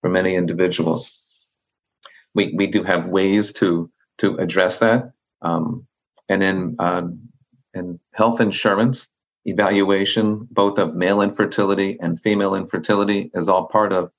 for 0.00 0.08
many 0.08 0.34
individuals. 0.34 1.20
We, 2.34 2.54
we 2.56 2.68
do 2.68 2.84
have 2.84 3.06
ways 3.06 3.52
to, 3.54 3.90
to 4.18 4.36
address 4.36 4.78
that. 4.78 5.12
Um, 5.42 5.86
and 6.28 6.42
in, 6.42 6.76
um, 6.78 7.20
in 7.74 7.98
health 8.14 8.40
insurance, 8.40 9.08
evaluation, 9.44 10.46
both 10.50 10.78
of 10.78 10.94
male 10.94 11.20
infertility 11.20 11.98
and 12.00 12.20
female 12.20 12.54
infertility, 12.54 13.30
is 13.34 13.48
all 13.48 13.66
part 13.66 13.92
of 13.92 14.10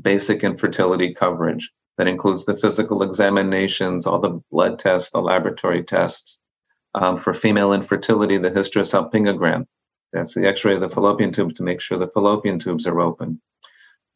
basic 0.00 0.42
infertility 0.42 1.14
coverage. 1.14 1.70
That 1.98 2.08
includes 2.08 2.44
the 2.44 2.56
physical 2.56 3.02
examinations, 3.02 4.06
all 4.06 4.20
the 4.20 4.40
blood 4.50 4.78
tests, 4.78 5.10
the 5.10 5.20
laboratory 5.20 5.82
tests. 5.82 6.38
Um, 6.94 7.18
for 7.18 7.34
female 7.34 7.72
infertility, 7.72 8.38
the 8.38 8.50
hysterosalpingogram. 8.50 9.66
That's 10.12 10.34
the 10.34 10.48
x 10.48 10.64
ray 10.64 10.74
of 10.74 10.80
the 10.80 10.88
fallopian 10.88 11.30
tube 11.32 11.54
to 11.56 11.62
make 11.62 11.80
sure 11.80 11.98
the 11.98 12.08
fallopian 12.08 12.58
tubes 12.58 12.86
are 12.86 13.00
open. 13.00 13.40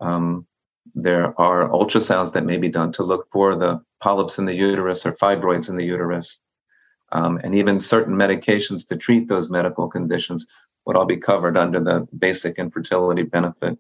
Um, 0.01 0.47
there 0.95 1.39
are 1.41 1.69
ultrasounds 1.69 2.33
that 2.33 2.45
may 2.45 2.59
be 2.59 2.69
done 2.69 2.93
to 2.93 3.05
look 3.05 3.29
for 3.33 3.55
the 3.55 3.81
polyps 4.01 4.39
in 4.39 4.45
the 4.45 4.55
uterus 4.55 5.07
or 5.07 5.13
fibroids 5.13 5.69
in 5.69 5.77
the 5.77 5.85
uterus 5.85 6.44
um, 7.15 7.41
and 7.43 7.55
even 7.55 7.81
certain 7.81 8.15
medications 8.15 8.87
to 8.89 8.97
treat 8.97 9.29
those 9.29 9.49
medical 9.49 9.89
conditions 9.89 10.47
would 10.85 10.97
all 10.97 11.07
be 11.07 11.17
covered 11.17 11.57
under 11.57 11.81
the 11.81 12.07
basic 12.19 12.59
infertility 12.59 13.23
benefit. 13.23 13.79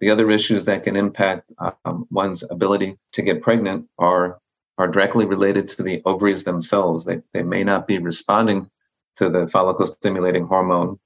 The 0.00 0.10
other 0.10 0.30
issues 0.30 0.64
that 0.66 0.84
can 0.84 0.96
impact 0.96 1.50
um, 1.84 2.06
one's 2.10 2.44
ability 2.50 2.98
to 3.12 3.22
get 3.22 3.42
pregnant 3.42 3.88
are, 3.98 4.38
are 4.76 4.88
directly 4.88 5.24
related 5.24 5.68
to 5.68 5.82
the 5.82 6.02
ovaries 6.04 6.44
themselves. 6.44 7.04
They, 7.04 7.20
they 7.32 7.42
may 7.42 7.64
not 7.64 7.86
be 7.86 7.98
responding 7.98 8.70
to 9.16 9.28
the 9.28 9.48
follicle 9.48 9.86
stimulating 9.86 10.46
hormone, 10.46 10.98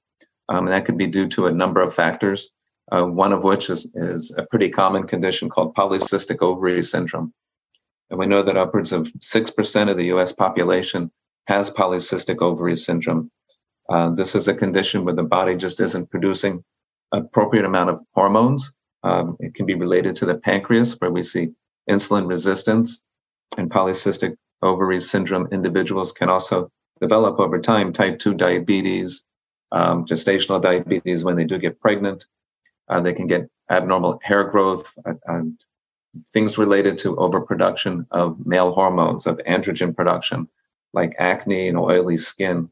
um, 0.49 0.67
and 0.67 0.73
that 0.73 0.85
could 0.85 0.97
be 0.97 1.07
due 1.07 1.27
to 1.29 1.47
a 1.47 1.51
number 1.51 1.81
of 1.81 1.93
factors, 1.93 2.51
uh, 2.91 3.03
one 3.03 3.33
of 3.33 3.43
which 3.43 3.69
is, 3.69 3.95
is 3.95 4.35
a 4.37 4.45
pretty 4.47 4.69
common 4.69 5.07
condition 5.07 5.49
called 5.49 5.75
polycystic 5.75 6.41
ovary 6.41 6.83
syndrome. 6.83 7.33
And 8.09 8.19
we 8.19 8.25
know 8.25 8.43
that 8.43 8.57
upwards 8.57 8.91
of 8.91 9.07
6% 9.07 9.89
of 9.89 9.97
the 9.97 10.05
US 10.05 10.31
population 10.31 11.11
has 11.47 11.71
polycystic 11.71 12.41
ovary 12.41 12.77
syndrome. 12.77 13.31
Uh, 13.89 14.09
this 14.09 14.35
is 14.35 14.47
a 14.47 14.55
condition 14.55 15.03
where 15.03 15.15
the 15.15 15.23
body 15.23 15.55
just 15.55 15.79
isn't 15.79 16.09
producing 16.09 16.63
appropriate 17.11 17.65
amount 17.65 17.89
of 17.89 18.01
hormones. 18.13 18.79
Um, 19.03 19.35
it 19.39 19.53
can 19.53 19.65
be 19.65 19.75
related 19.75 20.15
to 20.15 20.25
the 20.25 20.35
pancreas, 20.35 20.95
where 20.99 21.11
we 21.11 21.23
see 21.23 21.49
insulin 21.89 22.27
resistance, 22.27 23.01
and 23.57 23.69
polycystic 23.69 24.35
ovary 24.61 25.01
syndrome 25.01 25.47
individuals 25.51 26.11
can 26.11 26.29
also 26.29 26.71
develop 27.01 27.39
over 27.39 27.59
time 27.59 27.91
type 27.91 28.19
2 28.19 28.33
diabetes, 28.33 29.25
um, 29.71 30.05
gestational 30.05 30.61
diabetes 30.61 31.23
when 31.23 31.35
they 31.35 31.43
do 31.43 31.57
get 31.57 31.79
pregnant. 31.79 32.25
Uh, 32.87 33.01
they 33.01 33.13
can 33.13 33.27
get 33.27 33.49
abnormal 33.69 34.19
hair 34.23 34.45
growth, 34.45 34.93
uh, 35.05 35.13
and 35.27 35.59
things 36.27 36.57
related 36.57 36.97
to 36.99 37.17
overproduction 37.17 38.05
of 38.11 38.45
male 38.45 38.71
hormones, 38.73 39.25
of 39.25 39.37
androgen 39.47 39.95
production, 39.95 40.47
like 40.93 41.15
acne 41.17 41.67
and 41.67 41.77
oily 41.77 42.17
skin, 42.17 42.69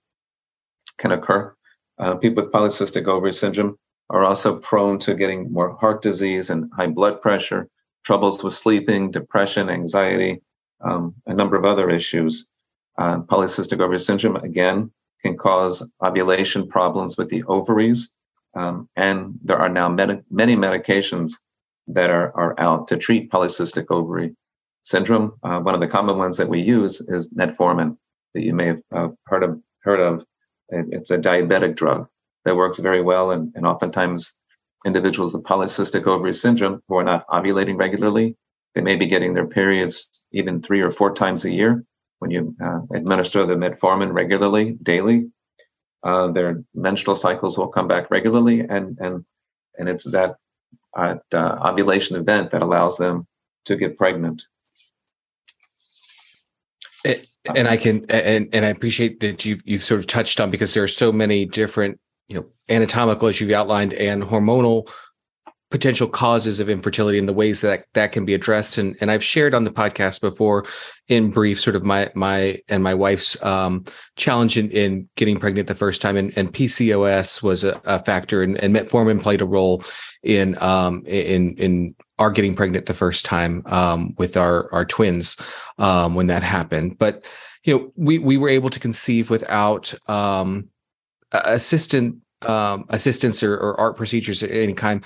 can 0.98 1.12
occur. 1.12 1.54
Uh, 1.98 2.16
people 2.16 2.44
with 2.44 2.52
polycystic 2.52 3.08
ovary 3.08 3.34
syndrome 3.34 3.78
are 4.10 4.24
also 4.24 4.60
prone 4.60 5.00
to 5.00 5.16
getting 5.16 5.52
more 5.52 5.76
heart 5.78 6.02
disease 6.02 6.50
and 6.50 6.70
high 6.76 6.88
blood 6.88 7.22
pressure, 7.22 7.68
troubles 8.04 8.44
with 8.44 8.54
sleeping, 8.54 9.10
depression, 9.12 9.70
anxiety, 9.70 10.42
um, 10.82 11.16
a 11.28 11.34
number 11.34 11.56
of 11.56 11.66
other 11.66 11.90
issues. 11.90 12.48
Uh, 12.98 13.20
polycystic 13.22 13.80
ovary 13.80 14.00
syndrome, 14.00 14.36
again, 14.38 14.92
can 15.24 15.38
cause 15.38 15.92
ovulation 16.04 16.68
problems 16.68 17.18
with 17.18 17.30
the 17.30 17.44
ovaries. 17.44 18.14
Um, 18.54 18.90
and 18.96 19.40
there 19.44 19.58
are 19.58 19.70
now 19.70 19.88
med- 19.88 20.26
many 20.30 20.56
medications 20.56 21.34
that 21.94 22.10
are, 22.10 22.36
are 22.36 22.60
out 22.60 22.88
to 22.90 22.98
treat 22.98 23.32
polycystic 23.32 23.86
ovary 23.90 24.36
syndrome. 24.82 25.34
Uh, 25.44 25.60
one 25.60 25.76
of 25.76 25.82
the 25.82 25.88
common 25.88 26.18
ones 26.18 26.38
that 26.38 26.50
we 26.50 26.62
use 26.62 27.02
is 27.02 27.34
metformin 27.34 27.98
that 28.34 28.42
you 28.42 28.54
may 28.54 28.68
have 28.68 28.82
uh, 28.92 29.08
heard 29.28 29.44
of. 29.44 29.62
Heard 29.84 30.00
of. 30.00 30.26
It's 30.70 31.12
a 31.12 31.18
diabetic 31.18 31.76
drug 31.76 32.08
that 32.46 32.56
works 32.56 32.80
very 32.80 33.02
well, 33.02 33.32
and, 33.32 33.52
and 33.56 33.66
oftentimes 33.66 34.32
individuals 34.86 35.34
with 35.34 35.44
polycystic 35.44 36.08
ovary 36.08 36.34
syndrome 36.34 36.82
who 36.88 36.96
are 36.98 37.04
not 37.04 37.28
ovulating 37.28 37.78
regularly, 37.78 38.38
they 38.76 38.82
may 38.82 38.96
be 38.96 39.06
getting 39.06 39.34
their 39.34 39.48
periods 39.48 40.08
even 40.32 40.62
three 40.62 40.82
or 40.82 40.90
four 40.90 41.14
times 41.14 41.46
a 41.46 41.52
year. 41.52 41.84
When 42.20 42.32
you 42.32 42.56
uh, 42.64 42.82
administer 42.94 43.46
the 43.46 43.56
metformin 43.56 44.14
regularly, 44.14 44.78
daily, 44.84 45.32
uh, 46.04 46.28
their 46.28 46.64
menstrual 46.74 47.16
cycles 47.16 47.58
will 47.58 47.68
come 47.68 47.88
back 47.88 48.12
regularly, 48.12 48.62
and 48.62 48.98
and 49.00 49.26
and 49.78 49.90
it's 49.90 50.10
that 50.12 50.36
uh, 50.96 51.16
ovulation 51.34 52.16
event 52.16 52.52
that 52.52 52.62
allows 52.62 52.98
them 52.98 53.28
to 53.66 53.76
get 53.76 53.98
pregnant. 53.98 54.44
It, 57.04 57.28
and 57.56 57.68
I 57.68 57.78
can 57.78 58.06
and 58.10 58.50
and 58.54 58.66
I 58.66 58.70
appreciate 58.70 59.20
that 59.22 59.46
you've 59.46 59.62
you've 59.66 59.84
sort 59.84 60.00
of 60.00 60.08
touched 60.08 60.40
on 60.40 60.52
because 60.52 60.74
there 60.74 60.84
are 60.84 60.88
so 60.88 61.12
many 61.12 61.46
different 61.46 62.00
you 62.28 62.36
know 62.36 62.46
anatomical 62.70 63.28
as 63.28 63.42
you've 63.42 63.52
outlined 63.52 63.94
and 63.94 64.22
hormonal 64.22 64.92
potential 65.72 66.08
causes 66.08 66.60
of 66.60 66.70
infertility 66.70 67.18
and 67.18 67.28
the 67.28 67.34
ways 67.34 67.62
that 67.62 67.86
that 67.94 68.12
can 68.12 68.26
be 68.26 68.34
addressed. 68.34 68.78
And 68.78 68.96
and 69.02 69.10
I've 69.10 69.24
shared 69.24 69.54
on 69.54 69.64
the 69.64 69.72
podcast 69.72 70.22
before 70.22 70.66
in 71.08 71.32
brief 71.32 71.60
sort 71.60 71.76
of 71.76 71.84
my 71.84 72.12
my 72.14 72.62
and 72.68 72.84
my 72.84 72.94
wife's 72.94 73.42
um, 73.44 73.86
challenge 74.18 74.58
in, 74.58 74.70
in 74.72 75.10
getting 75.16 75.40
pregnant 75.40 75.68
the 75.68 75.76
first 75.76 76.02
time. 76.02 76.18
And, 76.18 76.32
and 76.38 76.54
PCOS 76.54 77.42
was 77.42 77.64
a, 77.64 77.82
a 77.86 78.00
factor 78.04 78.44
and, 78.44 78.58
and 78.58 78.76
metformin 78.76 79.22
played 79.22 79.42
a 79.42 79.46
role 79.46 79.84
in 80.24 80.62
um 80.62 81.04
in 81.08 81.58
in 81.58 81.96
our 82.20 82.30
getting 82.30 82.54
pregnant 82.54 82.86
the 82.86 82.94
first 82.94 83.26
time 83.26 83.64
um, 83.66 84.14
with 84.18 84.38
our 84.38 84.72
our 84.74 84.86
twins 84.86 85.38
um, 85.80 86.14
when 86.14 86.28
that 86.28 86.44
happened. 86.44 87.00
But 87.00 87.26
you 87.64 87.78
know 87.78 87.92
we 87.96 88.20
we 88.20 88.38
were 88.38 88.50
able 88.50 88.70
to 88.70 88.80
conceive 88.80 89.30
without 89.30 89.94
um, 90.10 90.68
assistant 91.32 92.22
um, 92.42 92.86
assistance 92.90 93.42
or, 93.42 93.56
or 93.56 93.80
art 93.80 93.96
procedures 93.96 94.44
of 94.44 94.52
any 94.52 94.74
kind 94.74 95.04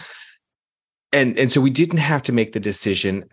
and 1.16 1.40
and 1.40 1.52
so 1.52 1.62
we 1.62 1.70
didn't 1.70 2.00
have 2.00 2.22
to 2.24 2.34
make 2.34 2.52
the 2.52 2.60
decision 2.60 3.26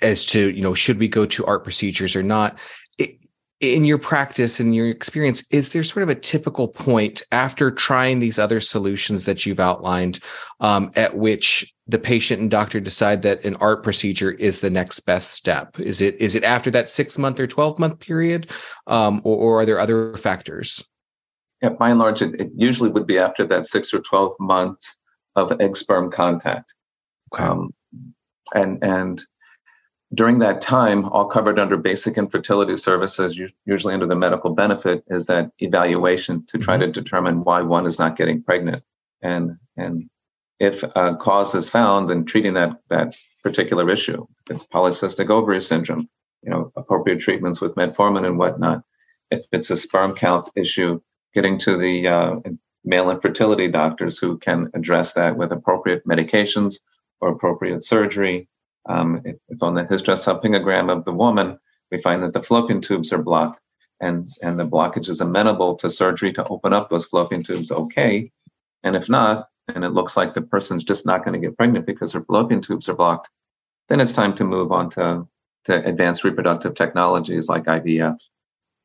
as 0.00 0.24
to 0.26 0.50
you 0.50 0.62
know 0.62 0.74
should 0.74 0.98
we 0.98 1.08
go 1.08 1.26
to 1.26 1.44
art 1.44 1.64
procedures 1.64 2.16
or 2.16 2.22
not. 2.22 2.58
It, 2.98 3.18
in 3.60 3.84
your 3.84 3.98
practice 3.98 4.60
and 4.60 4.74
your 4.74 4.88
experience 4.88 5.46
is 5.50 5.70
there 5.70 5.82
sort 5.84 6.02
of 6.02 6.08
a 6.08 6.14
typical 6.14 6.68
point 6.68 7.22
after 7.32 7.70
trying 7.70 8.18
these 8.18 8.38
other 8.38 8.60
solutions 8.60 9.24
that 9.24 9.46
you've 9.46 9.60
outlined 9.60 10.18
um, 10.60 10.90
at 10.96 11.16
which 11.16 11.72
the 11.86 11.98
patient 11.98 12.40
and 12.42 12.50
doctor 12.50 12.78
decide 12.78 13.22
that 13.22 13.44
an 13.44 13.56
art 13.56 13.82
procedure 13.82 14.32
is 14.32 14.60
the 14.60 14.70
next 14.70 15.00
best 15.00 15.32
step? 15.32 15.78
Is 15.80 16.00
it 16.00 16.16
is 16.20 16.34
it 16.34 16.44
after 16.44 16.70
that 16.72 16.90
six 16.90 17.18
month 17.18 17.40
or 17.40 17.46
12 17.46 17.78
month 17.78 18.00
period? 18.00 18.50
Um, 18.86 19.20
or, 19.24 19.36
or, 19.36 19.60
are 19.60 19.66
there 19.66 19.80
other 19.80 20.16
factors? 20.16 20.88
Yeah 21.62 21.70
by 21.70 21.90
and 21.90 21.98
large 21.98 22.22
it, 22.22 22.38
it 22.40 22.50
usually 22.54 22.90
would 22.90 23.06
be 23.06 23.18
after 23.18 23.44
that 23.46 23.66
six 23.66 23.94
or 23.94 24.00
12 24.00 24.34
months 24.40 24.98
of 25.36 25.52
egg 25.60 25.76
sperm 25.76 26.10
contact. 26.10 26.74
Um, 27.38 27.74
and 28.54 28.82
and 28.82 29.22
during 30.14 30.38
that 30.40 30.60
time, 30.60 31.06
all 31.06 31.26
covered 31.26 31.58
under 31.58 31.76
basic 31.76 32.16
infertility 32.16 32.76
services, 32.76 33.40
usually 33.64 33.94
under 33.94 34.06
the 34.06 34.14
medical 34.14 34.54
benefit, 34.54 35.02
is 35.08 35.26
that 35.26 35.50
evaluation 35.58 36.44
to 36.46 36.58
try 36.58 36.76
mm-hmm. 36.76 36.92
to 36.92 37.02
determine 37.02 37.44
why 37.44 37.62
one 37.62 37.86
is 37.86 37.98
not 37.98 38.16
getting 38.16 38.42
pregnant, 38.42 38.82
and 39.22 39.56
and 39.76 40.08
if 40.60 40.82
a 40.82 41.16
cause 41.16 41.54
is 41.54 41.68
found, 41.68 42.08
then 42.08 42.24
treating 42.24 42.54
that 42.54 42.80
that 42.90 43.16
particular 43.42 43.90
issue. 43.90 44.26
If 44.46 44.54
it's 44.54 44.66
polycystic 44.66 45.30
ovary 45.30 45.62
syndrome, 45.62 46.08
you 46.42 46.50
know, 46.50 46.72
appropriate 46.76 47.20
treatments 47.20 47.60
with 47.60 47.74
metformin 47.74 48.26
and 48.26 48.38
whatnot. 48.38 48.82
If 49.30 49.46
it's 49.52 49.70
a 49.70 49.76
sperm 49.76 50.14
count 50.14 50.50
issue, 50.54 51.00
getting 51.32 51.58
to 51.58 51.76
the 51.76 52.06
uh, 52.06 52.36
male 52.84 53.10
infertility 53.10 53.68
doctors 53.68 54.18
who 54.18 54.38
can 54.38 54.70
address 54.74 55.14
that 55.14 55.36
with 55.36 55.50
appropriate 55.50 56.06
medications 56.06 56.76
or 57.20 57.30
appropriate 57.30 57.84
surgery. 57.84 58.48
Um, 58.86 59.22
if, 59.24 59.36
if, 59.48 59.62
on 59.62 59.74
the 59.74 59.84
hysterosalpingogram 59.84 60.92
of 60.92 61.04
the 61.04 61.12
woman, 61.12 61.58
we 61.90 61.98
find 61.98 62.22
that 62.22 62.32
the 62.32 62.42
fallopian 62.42 62.80
tubes 62.80 63.12
are 63.12 63.22
blocked 63.22 63.60
and, 64.00 64.28
and 64.42 64.58
the 64.58 64.66
blockage 64.66 65.08
is 65.08 65.20
amenable 65.20 65.76
to 65.76 65.88
surgery 65.88 66.32
to 66.32 66.44
open 66.48 66.72
up 66.72 66.90
those 66.90 67.06
fallopian 67.06 67.42
tubes, 67.42 67.72
okay. 67.72 68.30
And 68.82 68.96
if 68.96 69.08
not, 69.08 69.48
and 69.68 69.84
it 69.84 69.90
looks 69.90 70.16
like 70.16 70.34
the 70.34 70.42
person's 70.42 70.84
just 70.84 71.06
not 71.06 71.24
going 71.24 71.40
to 71.40 71.46
get 71.46 71.56
pregnant 71.56 71.86
because 71.86 72.12
her 72.12 72.22
fallopian 72.24 72.60
tubes 72.60 72.88
are 72.88 72.94
blocked, 72.94 73.30
then 73.88 74.00
it's 74.00 74.12
time 74.12 74.34
to 74.34 74.44
move 74.44 74.72
on 74.72 74.90
to, 74.90 75.26
to 75.64 75.86
advanced 75.86 76.24
reproductive 76.24 76.74
technologies 76.74 77.48
like 77.48 77.64
IVF. 77.64 78.18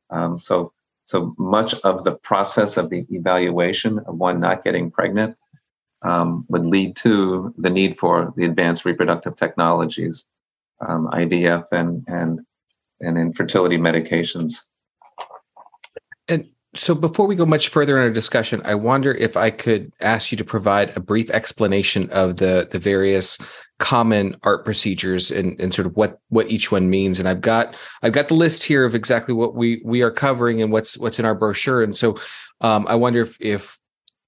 Um, 0.08 0.38
so, 0.38 0.72
so 1.04 1.34
much 1.38 1.74
of 1.80 2.04
the 2.04 2.16
process 2.16 2.76
of 2.76 2.88
the 2.88 3.04
evaluation 3.10 3.98
of 4.00 4.16
one 4.16 4.40
not 4.40 4.64
getting 4.64 4.90
pregnant 4.90 5.36
um, 6.02 6.44
would 6.48 6.64
lead 6.64 6.96
to 6.96 7.54
the 7.58 7.70
need 7.70 7.98
for 7.98 8.32
the 8.36 8.44
advanced 8.44 8.84
reproductive 8.84 9.36
technologies, 9.36 10.26
um, 10.86 11.08
IVF 11.12 11.72
and 11.72 12.04
and 12.08 12.40
and 13.00 13.18
infertility 13.18 13.78
medications. 13.78 14.62
And 16.28 16.48
so, 16.74 16.94
before 16.94 17.26
we 17.26 17.34
go 17.34 17.44
much 17.44 17.68
further 17.68 17.96
in 17.96 18.02
our 18.02 18.10
discussion, 18.10 18.62
I 18.64 18.76
wonder 18.76 19.12
if 19.12 19.36
I 19.36 19.50
could 19.50 19.92
ask 20.00 20.30
you 20.30 20.38
to 20.38 20.44
provide 20.44 20.96
a 20.96 21.00
brief 21.00 21.28
explanation 21.30 22.08
of 22.10 22.36
the 22.36 22.68
the 22.70 22.78
various 22.78 23.38
common 23.78 24.36
art 24.42 24.64
procedures 24.64 25.30
and, 25.30 25.58
and 25.60 25.74
sort 25.74 25.86
of 25.86 25.96
what 25.96 26.20
what 26.28 26.48
each 26.50 26.70
one 26.70 26.88
means. 26.88 27.18
And 27.18 27.28
I've 27.28 27.40
got 27.40 27.74
I've 28.02 28.12
got 28.12 28.28
the 28.28 28.34
list 28.34 28.62
here 28.62 28.84
of 28.84 28.94
exactly 28.94 29.34
what 29.34 29.54
we 29.54 29.82
we 29.84 30.02
are 30.02 30.10
covering 30.12 30.62
and 30.62 30.70
what's 30.70 30.96
what's 30.96 31.18
in 31.18 31.24
our 31.24 31.34
brochure. 31.34 31.82
And 31.82 31.96
so, 31.96 32.18
um, 32.60 32.86
I 32.88 32.94
wonder 32.94 33.20
if 33.20 33.40
if 33.40 33.80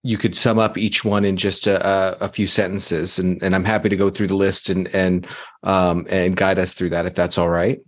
you 0.03 0.19
could 0.19 0.37
sum 0.37 0.59
up 0.59 0.77
each 0.77 1.05
one 1.05 1.25
in 1.25 1.37
just 1.37 1.67
a, 1.67 2.23
a, 2.23 2.29
few 2.29 2.47
sentences, 2.47 3.19
and, 3.19 3.41
and 3.43 3.55
I'm 3.55 3.65
happy 3.65 3.89
to 3.89 3.97
go 3.97 4.11
through 4.11 4.27
the 4.27 4.37
list 4.37 4.69
and 4.69 4.89
and 4.89 5.27
um, 5.63 6.07
and 6.11 6.37
guide 6.37 6.59
us 6.59 6.75
through 6.75 6.91
that 6.91 7.07
if 7.07 7.15
that's 7.15 7.39
all 7.39 7.49
right. 7.49 7.81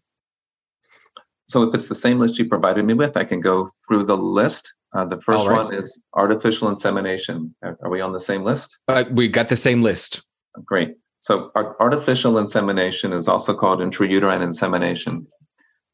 So, 1.49 1.63
if 1.65 1.75
it's 1.75 1.89
the 1.89 1.95
same 1.95 2.19
list 2.19 2.39
you 2.39 2.49
provided 2.49 2.85
me 2.85 2.95
with, 2.95 3.17
I 3.17 3.25
can 3.25 3.41
go 3.41 3.67
through 3.87 4.07
the 4.07 4.17
list. 4.17 4.73
Uh, 4.95 5.05
the 5.05 5.21
first 5.21 5.49
right. 5.49 5.65
one 5.65 5.75
is 5.75 6.05
artificial 6.15 6.69
insemination. 6.69 7.53
Are 7.63 7.91
we 7.91 8.01
on 8.01 8.13
the 8.13 8.21
same 8.21 8.45
list? 8.45 8.79
Uh, 8.87 9.05
we 9.11 9.27
got 9.27 9.49
the 9.49 9.57
same 9.57 9.83
list. 9.83 10.23
Great. 10.65 10.95
So, 11.19 11.51
artificial 11.57 12.39
insemination 12.39 13.13
is 13.13 13.29
also 13.29 13.55
called 13.55 13.81
intrauterine 13.81 14.43
insemination. 14.43 15.27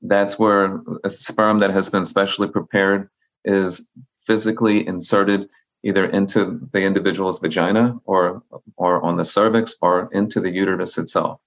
That's 0.03 0.39
where 0.39 0.81
a 1.05 1.11
sperm 1.11 1.61
that 1.61 1.71
has 1.71 1.89
been 1.89 2.05
specially 2.05 2.49
prepared 2.49 3.09
is 3.45 3.89
physically 4.27 4.87
inserted 4.87 5.49
either 5.83 6.07
into 6.07 6.61
the 6.73 6.81
individual's 6.81 7.39
vagina 7.39 7.99
or 8.05 8.43
or 8.77 9.03
on 9.03 9.17
the 9.17 9.25
cervix 9.25 9.75
or 9.81 10.09
into 10.13 10.41
the 10.41 10.51
uterus 10.51 10.99
itself. 10.99 11.41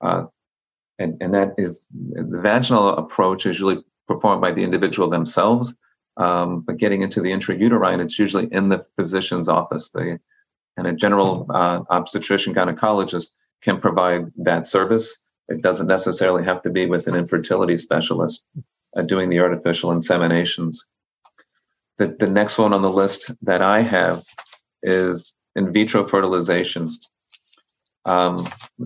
Uh, 0.00 0.24
and, 0.98 1.16
and 1.20 1.34
that 1.34 1.54
is 1.58 1.80
the 1.90 2.40
vaginal 2.40 2.88
approach 2.96 3.46
is 3.46 3.56
usually 3.56 3.82
performed 4.08 4.40
by 4.40 4.52
the 4.52 4.64
individual 4.64 5.08
themselves. 5.10 5.78
Um, 6.16 6.60
but 6.60 6.78
getting 6.78 7.02
into 7.02 7.20
the 7.20 7.30
intrauterine, 7.30 8.00
it's 8.00 8.18
usually 8.18 8.46
in 8.46 8.68
the 8.68 8.84
physician's 8.96 9.48
office. 9.48 9.90
They, 9.90 10.18
and 10.78 10.86
a 10.86 10.92
general 10.92 11.46
uh, 11.50 11.82
obstetrician 11.90 12.54
gynecologist 12.54 13.32
can 13.62 13.78
provide 13.78 14.32
that 14.38 14.66
service. 14.66 15.16
It 15.48 15.62
doesn't 15.62 15.86
necessarily 15.86 16.44
have 16.44 16.62
to 16.62 16.70
be 16.70 16.86
with 16.86 17.06
an 17.06 17.14
infertility 17.14 17.76
specialist 17.76 18.46
uh, 18.96 19.02
doing 19.02 19.28
the 19.28 19.40
artificial 19.40 19.90
inseminations 19.90 20.78
the, 21.98 22.08
the 22.18 22.28
next 22.28 22.58
one 22.58 22.72
on 22.72 22.82
the 22.82 22.90
list 22.90 23.30
that 23.42 23.62
I 23.62 23.80
have 23.80 24.22
is 24.82 25.34
in 25.54 25.72
vitro 25.72 26.06
fertilization. 26.06 26.86
Um, 28.04 28.36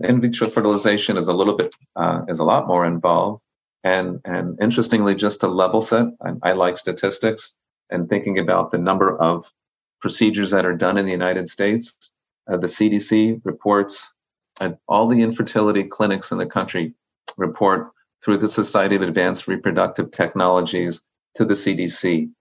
in 0.01 0.21
vitro 0.21 0.49
fertilization 0.49 1.17
is 1.17 1.27
a 1.27 1.33
little 1.33 1.55
bit 1.55 1.75
uh, 1.95 2.21
is 2.27 2.39
a 2.39 2.43
lot 2.43 2.67
more 2.67 2.85
involved, 2.85 3.41
and 3.83 4.19
and 4.25 4.57
interestingly, 4.61 5.13
just 5.13 5.41
to 5.41 5.47
level 5.47 5.81
set, 5.81 6.05
I, 6.25 6.49
I 6.49 6.51
like 6.53 6.77
statistics 6.77 7.53
and 7.89 8.09
thinking 8.09 8.39
about 8.39 8.71
the 8.71 8.77
number 8.77 9.15
of 9.17 9.51
procedures 9.99 10.51
that 10.51 10.65
are 10.65 10.75
done 10.75 10.97
in 10.97 11.05
the 11.05 11.11
United 11.11 11.49
States. 11.49 12.13
Uh, 12.49 12.57
the 12.57 12.67
CDC 12.67 13.41
reports, 13.43 14.15
and 14.59 14.75
all 14.87 15.07
the 15.07 15.21
infertility 15.21 15.83
clinics 15.83 16.31
in 16.31 16.39
the 16.39 16.45
country 16.45 16.93
report 17.37 17.91
through 18.23 18.37
the 18.37 18.47
Society 18.47 18.95
of 18.95 19.01
Advanced 19.01 19.47
Reproductive 19.47 20.09
Technologies 20.11 21.03
to 21.35 21.45
the 21.45 21.53
CDC 21.53 22.31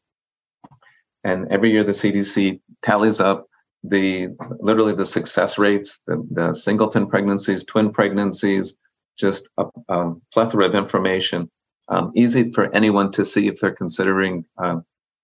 and 1.24 1.48
every 1.50 1.70
year 1.70 1.84
the 1.84 1.92
CDC 1.92 2.60
tallies 2.82 3.20
up 3.20 3.46
the 3.82 4.28
literally 4.58 4.94
the 4.94 5.06
success 5.06 5.58
rates, 5.58 6.02
the, 6.06 6.26
the 6.30 6.54
singleton 6.54 7.06
pregnancies, 7.06 7.64
twin 7.64 7.90
pregnancies, 7.90 8.76
just 9.18 9.48
a, 9.58 9.66
a 9.88 10.14
plethora 10.32 10.66
of 10.66 10.74
information. 10.74 11.50
Um, 11.88 12.10
easy 12.14 12.52
for 12.52 12.74
anyone 12.74 13.10
to 13.12 13.24
see 13.24 13.48
if 13.48 13.60
they're 13.60 13.74
considering 13.74 14.44
uh, 14.58 14.80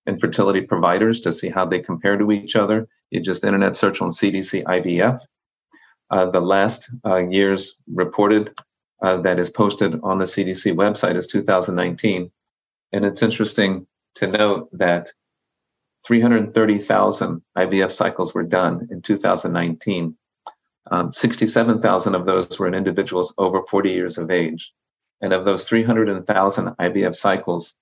infertility 0.07 0.61
providers 0.61 1.21
to 1.21 1.31
see 1.31 1.49
how 1.49 1.65
they 1.65 1.79
compare 1.79 2.17
to 2.17 2.31
each 2.31 2.55
other. 2.55 2.87
You 3.11 3.21
just 3.21 3.43
internet 3.43 3.75
search 3.75 4.01
on 4.01 4.09
CDC 4.09 4.63
IVF. 4.63 5.19
Uh, 6.09 6.29
the 6.29 6.41
last 6.41 6.89
uh, 7.05 7.17
year's 7.17 7.81
reported 7.93 8.57
uh, 9.01 9.17
that 9.17 9.39
is 9.39 9.49
posted 9.49 9.99
on 10.03 10.17
the 10.17 10.25
CDC 10.25 10.73
website 10.75 11.15
is 11.15 11.27
2019. 11.27 12.31
And 12.93 13.05
it's 13.05 13.21
interesting 13.21 13.85
to 14.15 14.27
note 14.27 14.69
that 14.73 15.11
330,000 16.05 17.41
IVF 17.57 17.91
cycles 17.91 18.33
were 18.33 18.43
done 18.43 18.87
in 18.91 19.01
2019. 19.01 20.15
Um, 20.89 21.11
67,000 21.11 22.15
of 22.15 22.25
those 22.25 22.59
were 22.59 22.67
in 22.67 22.73
individuals 22.73 23.33
over 23.37 23.63
40 23.63 23.91
years 23.91 24.17
of 24.17 24.31
age. 24.31 24.71
And 25.21 25.33
of 25.33 25.45
those 25.45 25.67
300,000 25.67 26.67
IVF 26.67 27.15
cycles, 27.15 27.75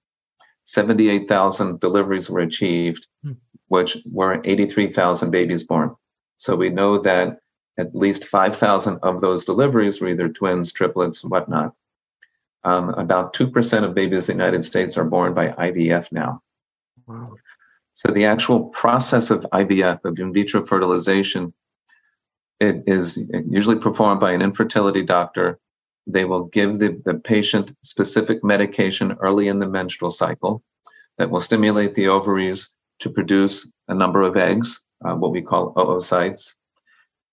78,000 0.64 1.80
deliveries 1.80 2.30
were 2.30 2.40
achieved, 2.40 3.08
hmm. 3.24 3.34
which 3.68 3.98
were 4.10 4.42
83,000 4.44 5.32
babies 5.32 5.64
born. 5.64 5.96
So 6.38 6.56
we 6.56 6.70
know 6.70 6.98
that 7.00 7.40
at 7.78 7.96
least 7.96 8.26
5,000 8.26 9.00
of 9.04 9.22
those 9.22 9.46
deliveries 9.46 10.00
were 10.00 10.10
either 10.10 10.30
twins, 10.30 10.72
triplets, 10.72 11.24
whatnot. 11.24 11.74
Um, 12.64 12.90
about 12.90 13.34
2% 13.34 13.84
of 13.84 13.94
babies 13.94 14.28
in 14.28 14.38
the 14.38 14.44
United 14.44 14.66
States 14.66 14.98
are 14.98 15.04
born 15.04 15.34
by 15.34 15.50
IVF 15.50 16.12
now. 16.12 16.42
Wow. 17.06 17.36
So 17.96 18.12
the 18.12 18.26
actual 18.26 18.66
process 18.66 19.32
of 19.32 19.48
IVF, 19.54 20.04
of 20.04 20.20
in 20.20 20.34
vitro 20.34 20.66
fertilization, 20.66 21.54
it 22.60 22.84
is 22.86 23.32
usually 23.50 23.78
performed 23.80 24.20
by 24.20 24.34
an 24.34 24.42
infertility 24.42 25.02
doctor. 25.02 25.60
They 26.06 26.26
will 26.26 26.44
give 26.44 26.80
the, 26.80 27.02
the 27.06 27.16
patient 27.16 27.74
specific 27.84 28.44
medication 28.44 29.14
early 29.22 29.48
in 29.48 29.60
the 29.60 29.70
menstrual 29.70 30.12
cycle 30.12 30.62
that 31.18 31.30
will 31.30 31.40
stimulate 31.40 31.96
the 31.96 32.10
ovaries 32.10 32.70
to 33.00 33.10
produce 33.10 33.72
a 33.88 33.96
number 33.96 34.24
of 34.24 34.36
eggs, 34.36 34.82
uh, 35.06 35.16
what 35.16 35.32
we 35.32 35.42
call 35.42 35.74
oocytes. 35.76 36.56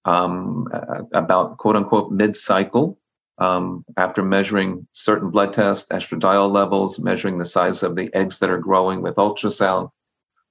Um, 0.05 0.68
about 1.12 1.59
quote 1.59 1.75
unquote 1.75 2.12
mid 2.12 2.37
cycle, 2.37 2.98
um, 3.38 3.85
after 3.96 4.22
measuring 4.22 4.87
certain 4.92 5.31
blood 5.31 5.53
tests, 5.53 5.88
estradiol 5.90 6.53
levels, 6.53 7.01
measuring 7.01 7.38
the 7.38 7.44
size 7.44 7.83
of 7.83 7.96
the 7.96 8.09
eggs 8.14 8.38
that 8.38 8.51
are 8.51 8.59
growing 8.59 9.03
with 9.03 9.16
ultrasound, 9.16 9.90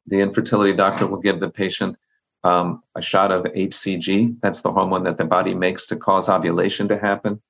the 0.08 0.22
infertility 0.22 0.74
doctor 0.74 1.08
will 1.08 1.20
give 1.20 1.40
the 1.40 1.50
patient 1.50 1.98
um, 2.44 2.82
a 2.96 3.02
shot 3.02 3.32
of 3.32 3.44
HCG. 3.44 4.38
That's 4.42 4.62
the 4.62 4.72
hormone 4.72 5.04
that 5.04 5.18
the 5.18 5.26
body 5.26 5.54
makes 5.54 5.86
to 5.88 5.96
cause 5.96 6.30
ovulation 6.30 6.88
to 6.88 6.98
happen. 6.98 7.42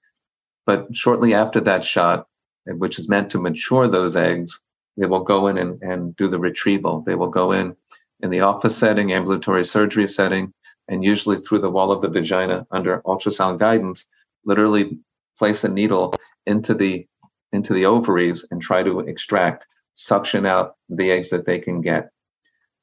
But 0.65 0.95
shortly 0.95 1.33
after 1.33 1.59
that 1.61 1.83
shot, 1.83 2.27
which 2.65 2.99
is 2.99 3.09
meant 3.09 3.29
to 3.31 3.39
mature 3.39 3.87
those 3.87 4.15
eggs, 4.15 4.61
they 4.97 5.05
will 5.05 5.23
go 5.23 5.47
in 5.47 5.57
and, 5.57 5.81
and 5.81 6.15
do 6.15 6.27
the 6.27 6.39
retrieval. 6.39 7.01
They 7.01 7.15
will 7.15 7.29
go 7.29 7.51
in 7.51 7.75
in 8.21 8.29
the 8.29 8.41
office 8.41 8.77
setting, 8.77 9.13
ambulatory 9.13 9.65
surgery 9.65 10.07
setting, 10.07 10.53
and 10.87 11.03
usually 11.03 11.37
through 11.37 11.59
the 11.59 11.71
wall 11.71 11.91
of 11.91 12.01
the 12.01 12.09
vagina 12.09 12.67
under 12.71 13.01
ultrasound 13.01 13.59
guidance, 13.59 14.07
literally 14.45 14.99
place 15.37 15.63
a 15.63 15.69
needle 15.69 16.13
into 16.45 16.73
the 16.73 17.07
into 17.53 17.73
the 17.73 17.85
ovaries 17.85 18.45
and 18.51 18.61
try 18.61 18.81
to 18.81 18.99
extract, 19.01 19.65
suction 19.93 20.45
out 20.45 20.75
the 20.87 21.11
eggs 21.11 21.29
that 21.29 21.45
they 21.45 21.59
can 21.59 21.81
get. 21.81 22.11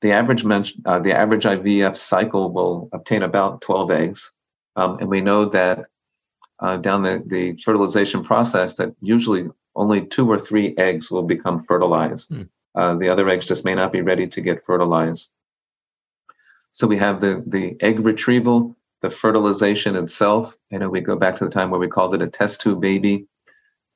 The 0.01 0.13
average 0.13 0.45
men- 0.45 0.65
uh, 0.85 1.01
the 1.01 1.13
average 1.17 1.45
IVF 1.45 1.97
cycle 1.97 2.53
will 2.53 2.89
obtain 2.93 3.23
about 3.23 3.61
12 3.63 3.91
eggs, 3.91 4.33
um, 4.77 4.99
and 5.01 5.09
we 5.09 5.21
know 5.21 5.47
that 5.47 5.87
uh, 6.61 6.77
down 6.77 7.03
the, 7.03 7.23
the 7.27 7.57
fertilization 7.63 8.23
process 8.23 8.77
that 8.77 8.95
usually 9.01 9.49
only 9.77 10.05
two 10.05 10.29
or 10.31 10.39
three 10.39 10.75
eggs 10.77 11.11
will 11.11 11.23
become 11.23 11.63
fertilized. 11.65 12.31
Mm. 12.31 12.49
Uh, 12.75 12.95
the 12.95 13.09
other 13.09 13.29
eggs 13.29 13.47
just 13.47 13.65
may 13.65 13.75
not 13.75 13.93
be 13.93 14.03
ready 14.03 14.27
to 14.27 14.41
get 14.41 14.65
fertilized. 14.65 15.31
So 16.73 16.87
we 16.87 16.99
have 16.99 17.21
the, 17.21 17.43
the 17.47 17.77
egg 17.81 18.01
retrieval, 18.01 18.77
the 19.03 19.11
fertilization 19.11 19.97
itself. 19.97 20.57
You 20.71 20.79
know, 20.79 20.89
we 20.89 21.01
go 21.01 21.17
back 21.17 21.37
to 21.37 21.45
the 21.45 21.51
time 21.51 21.71
where 21.71 21.81
we 21.81 21.89
called 21.89 22.15
it 22.15 22.23
a 22.23 22.29
test 22.29 22.61
tube 22.61 22.81
baby. 22.81 23.27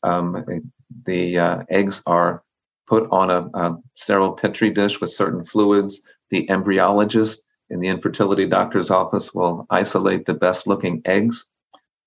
Um, 0.03 0.73
the 1.05 1.39
uh, 1.39 1.63
eggs 1.69 2.03
are 2.07 2.43
put 2.87 3.09
on 3.11 3.31
a, 3.31 3.49
a, 3.55 3.77
sterile 3.95 4.33
petri 4.33 4.71
dish 4.71 5.01
with 5.01 5.11
certain 5.11 5.45
fluids. 5.45 6.01
The 6.31 6.47
embryologist 6.49 7.39
in 7.71 7.81
the 7.81 7.89
infertility 7.89 8.47
doctor's 8.47 8.91
office 8.91 9.33
will 9.35 9.67
isolate 9.71 10.27
the 10.27 10.35
best 10.35 10.67
looking 10.67 11.01
eggs 11.05 11.47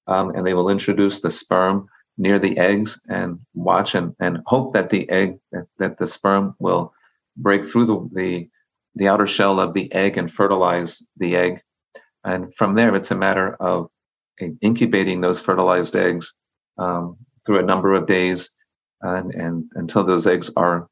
um, 0.07 0.29
and 0.35 0.45
they 0.45 0.53
will 0.53 0.69
introduce 0.69 1.19
the 1.19 1.31
sperm 1.31 1.87
near 2.17 2.39
the 2.39 2.57
eggs 2.57 3.01
and 3.09 3.39
watch 3.53 3.95
and, 3.95 4.15
and 4.19 4.39
hope 4.45 4.73
that 4.73 4.89
the 4.89 5.09
egg 5.09 5.37
that 5.79 5.97
the 5.97 6.07
sperm 6.07 6.55
will 6.59 6.93
break 7.35 7.65
through 7.65 7.85
the, 7.85 8.09
the 8.13 8.49
the 8.95 9.07
outer 9.09 9.27
shell 9.27 9.59
of 9.59 9.73
the 9.73 9.91
egg 9.91 10.17
and 10.17 10.31
fertilize 10.31 11.03
the 11.17 11.35
egg 11.35 11.61
and 12.23 12.55
from 12.55 12.75
there 12.75 12.95
it's 12.95 13.11
a 13.11 13.15
matter 13.15 13.55
of 13.55 13.89
incubating 14.61 15.19
those 15.19 15.41
fertilized 15.41 15.95
eggs 15.95 16.33
um, 16.77 17.17
through 17.45 17.59
a 17.59 17.65
number 17.65 17.93
of 17.93 18.07
days 18.07 18.51
and, 19.01 19.33
and 19.33 19.69
until 19.75 20.03
those 20.03 20.27
eggs 20.27 20.51
are 20.55 20.87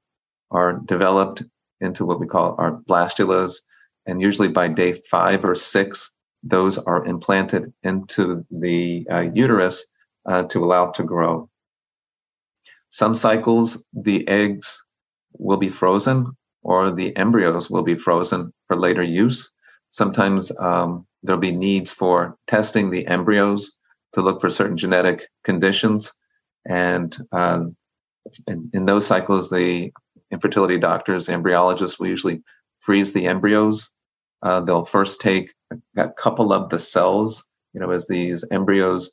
are 0.52 0.74
developed 0.86 1.44
into 1.82 2.06
what 2.06 2.20
we 2.20 2.28
call 2.28 2.56
our 2.60 2.80
blastulas 2.88 3.62
and 4.06 4.22
usually 4.22 4.48
by 4.48 4.68
day 4.68 4.94
five 4.94 5.44
or 5.44 5.56
six 5.56 6.16
those 6.44 6.78
are 6.78 7.06
implanted 7.06 7.74
into 7.84 8.46
the 8.52 9.08
uh, 9.10 9.22
uterus 9.34 9.86
uh, 10.26 10.44
to 10.44 10.64
allow 10.64 10.90
it 10.90 10.94
to 10.96 11.04
grow. 11.04 11.50
Some 12.90 13.14
cycles, 13.14 13.88
the 13.94 14.28
eggs 14.28 14.84
will 15.34 15.58
be 15.58 15.70
frozen 15.70 16.28
or 16.62 16.92
the 16.92 17.16
embryos 17.18 17.70
will 17.70 17.82
be 17.82 17.96
frozen 17.96 18.54
for 18.68 18.78
later 18.78 19.04
use. 19.04 19.52
Sometimes 19.90 20.52
um, 20.60 21.06
there'll 21.24 21.40
be 21.42 21.52
needs 21.52 21.92
for 21.92 22.38
testing 22.48 22.90
the 22.90 23.08
embryos 23.08 23.72
to 24.14 24.22
look 24.22 24.42
for 24.42 24.50
certain 24.50 24.78
genetic 24.78 25.28
conditions. 25.44 26.14
And 26.68 27.16
uh, 27.32 27.66
in, 28.48 28.70
in 28.74 28.86
those 28.86 29.06
cycles, 29.06 29.50
the 29.50 29.92
infertility 30.32 30.78
doctors, 30.78 31.28
embryologists 31.28 32.00
will 32.00 32.08
usually 32.08 32.42
freeze 32.80 33.14
the 33.14 33.28
embryos 33.28 33.92
uh, 34.44 34.60
they'll 34.60 34.86
first 34.86 35.22
take 35.22 35.54
a, 35.98 36.10
couple 36.10 36.52
of 36.52 36.70
the 36.70 36.78
cells, 36.78 37.46
you 37.74 37.80
know, 37.80 37.90
as 37.90 38.08
these 38.08 38.44
embryos 38.52 39.12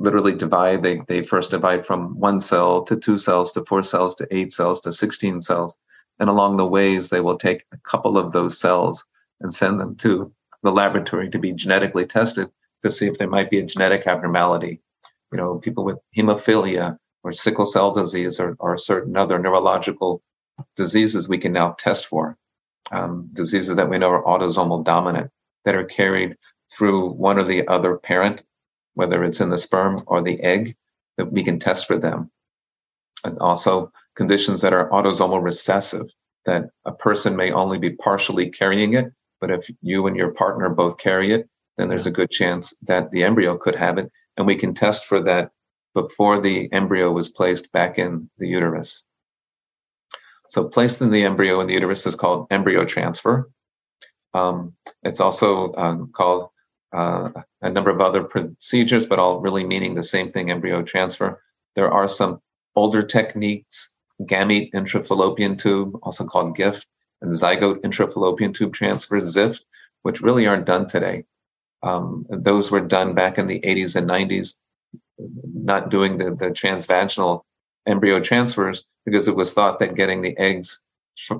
literally 0.00 0.34
divide, 0.34 0.82
they, 0.82 1.00
they 1.06 1.22
first 1.22 1.52
divide 1.52 1.86
from 1.86 2.18
one 2.18 2.40
cell 2.40 2.82
to 2.82 2.96
two 2.96 3.18
cells 3.18 3.52
to 3.52 3.64
four 3.64 3.84
cells 3.84 4.16
to 4.16 4.26
eight 4.32 4.52
cells 4.52 4.80
to 4.80 4.92
16 4.92 5.42
cells. 5.42 5.78
And 6.18 6.28
along 6.28 6.56
the 6.56 6.66
ways, 6.66 7.08
they 7.08 7.20
will 7.20 7.36
take 7.36 7.64
a 7.72 7.78
couple 7.78 8.18
of 8.18 8.32
those 8.32 8.58
cells 8.58 9.04
and 9.40 9.54
send 9.54 9.78
them 9.78 9.94
to 9.96 10.32
the 10.64 10.72
laboratory 10.72 11.30
to 11.30 11.38
be 11.38 11.52
genetically 11.52 12.04
tested 12.04 12.50
to 12.82 12.90
see 12.90 13.06
if 13.06 13.16
there 13.16 13.30
might 13.30 13.50
be 13.50 13.60
a 13.60 13.64
genetic 13.64 14.08
abnormality. 14.08 14.80
You 15.30 15.38
know, 15.38 15.58
people 15.58 15.84
with 15.84 15.98
hemophilia 16.16 16.98
or 17.24 17.32
sickle 17.32 17.66
cell 17.66 17.92
disease 17.92 18.40
or, 18.40 18.56
or 18.58 18.76
certain 18.76 19.16
other 19.16 19.38
neurological 19.38 20.22
diseases 20.76 21.28
we 21.28 21.38
can 21.38 21.52
now 21.52 21.72
test 21.78 22.06
for 22.06 22.36
um, 22.90 23.30
diseases 23.34 23.76
that 23.76 23.88
we 23.88 23.98
know 23.98 24.10
are 24.10 24.24
autosomal 24.24 24.84
dominant 24.84 25.30
that 25.64 25.74
are 25.74 25.84
carried 25.84 26.36
through 26.70 27.10
one 27.10 27.38
or 27.38 27.44
the 27.44 27.66
other 27.68 27.96
parent, 27.96 28.42
whether 28.94 29.24
it's 29.24 29.40
in 29.40 29.50
the 29.50 29.58
sperm 29.58 30.02
or 30.06 30.22
the 30.22 30.40
egg, 30.42 30.76
that 31.16 31.32
we 31.32 31.42
can 31.42 31.58
test 31.58 31.86
for 31.86 31.98
them. 31.98 32.30
And 33.24 33.38
also 33.38 33.92
conditions 34.14 34.62
that 34.62 34.72
are 34.72 34.88
autosomal 34.90 35.42
recessive, 35.42 36.06
that 36.44 36.70
a 36.84 36.92
person 36.92 37.36
may 37.36 37.50
only 37.52 37.78
be 37.78 37.90
partially 37.90 38.50
carrying 38.50 38.94
it, 38.94 39.12
but 39.40 39.50
if 39.50 39.68
you 39.82 40.06
and 40.06 40.16
your 40.16 40.32
partner 40.32 40.68
both 40.68 40.98
carry 40.98 41.32
it, 41.32 41.48
then 41.76 41.88
there's 41.88 42.06
a 42.06 42.12
good 42.12 42.30
chance 42.30 42.74
that 42.82 43.10
the 43.10 43.22
embryo 43.22 43.56
could 43.56 43.76
have 43.76 43.98
it. 43.98 44.10
And 44.36 44.46
we 44.46 44.56
can 44.56 44.74
test 44.74 45.04
for 45.04 45.22
that 45.22 45.50
before 45.94 46.40
the 46.40 46.72
embryo 46.72 47.10
was 47.10 47.28
placed 47.28 47.72
back 47.72 47.98
in 47.98 48.30
the 48.38 48.46
uterus. 48.46 49.04
So 50.48 50.68
placing 50.68 51.10
the 51.10 51.24
embryo 51.24 51.60
in 51.60 51.66
the 51.66 51.74
uterus 51.74 52.06
is 52.06 52.16
called 52.16 52.46
embryo 52.50 52.84
transfer. 52.84 53.50
Um, 54.34 54.74
it's 55.02 55.20
also 55.20 55.72
um, 55.74 56.10
called 56.12 56.50
uh, 56.92 57.30
a 57.60 57.70
number 57.70 57.90
of 57.90 58.00
other 58.00 58.24
procedures, 58.24 59.06
but 59.06 59.18
all 59.18 59.40
really 59.40 59.64
meaning 59.64 59.94
the 59.94 60.02
same 60.02 60.30
thing, 60.30 60.50
embryo 60.50 60.82
transfer. 60.82 61.42
There 61.74 61.90
are 61.90 62.08
some 62.08 62.40
older 62.74 63.02
techniques, 63.02 63.94
gamete 64.22 64.72
intrafallopian 64.72 65.58
tube, 65.58 65.98
also 66.02 66.26
called 66.26 66.56
GIFT, 66.56 66.86
and 67.20 67.32
zygote 67.32 67.80
intrafallopian 67.82 68.54
tube 68.54 68.72
transfer, 68.72 69.18
ZIFT, 69.20 69.60
which 70.02 70.20
really 70.20 70.46
aren't 70.46 70.66
done 70.66 70.86
today. 70.86 71.24
Um, 71.82 72.26
those 72.30 72.70
were 72.70 72.80
done 72.80 73.14
back 73.14 73.38
in 73.38 73.46
the 73.46 73.60
80s 73.60 73.96
and 73.96 74.08
90s, 74.08 74.56
not 75.18 75.90
doing 75.90 76.18
the, 76.18 76.34
the 76.34 76.50
transvaginal 76.50 77.42
embryo 77.86 78.20
transfers 78.20 78.84
because 79.04 79.28
it 79.28 79.36
was 79.36 79.52
thought 79.52 79.78
that 79.78 79.94
getting 79.94 80.20
the 80.20 80.36
eggs, 80.38 80.80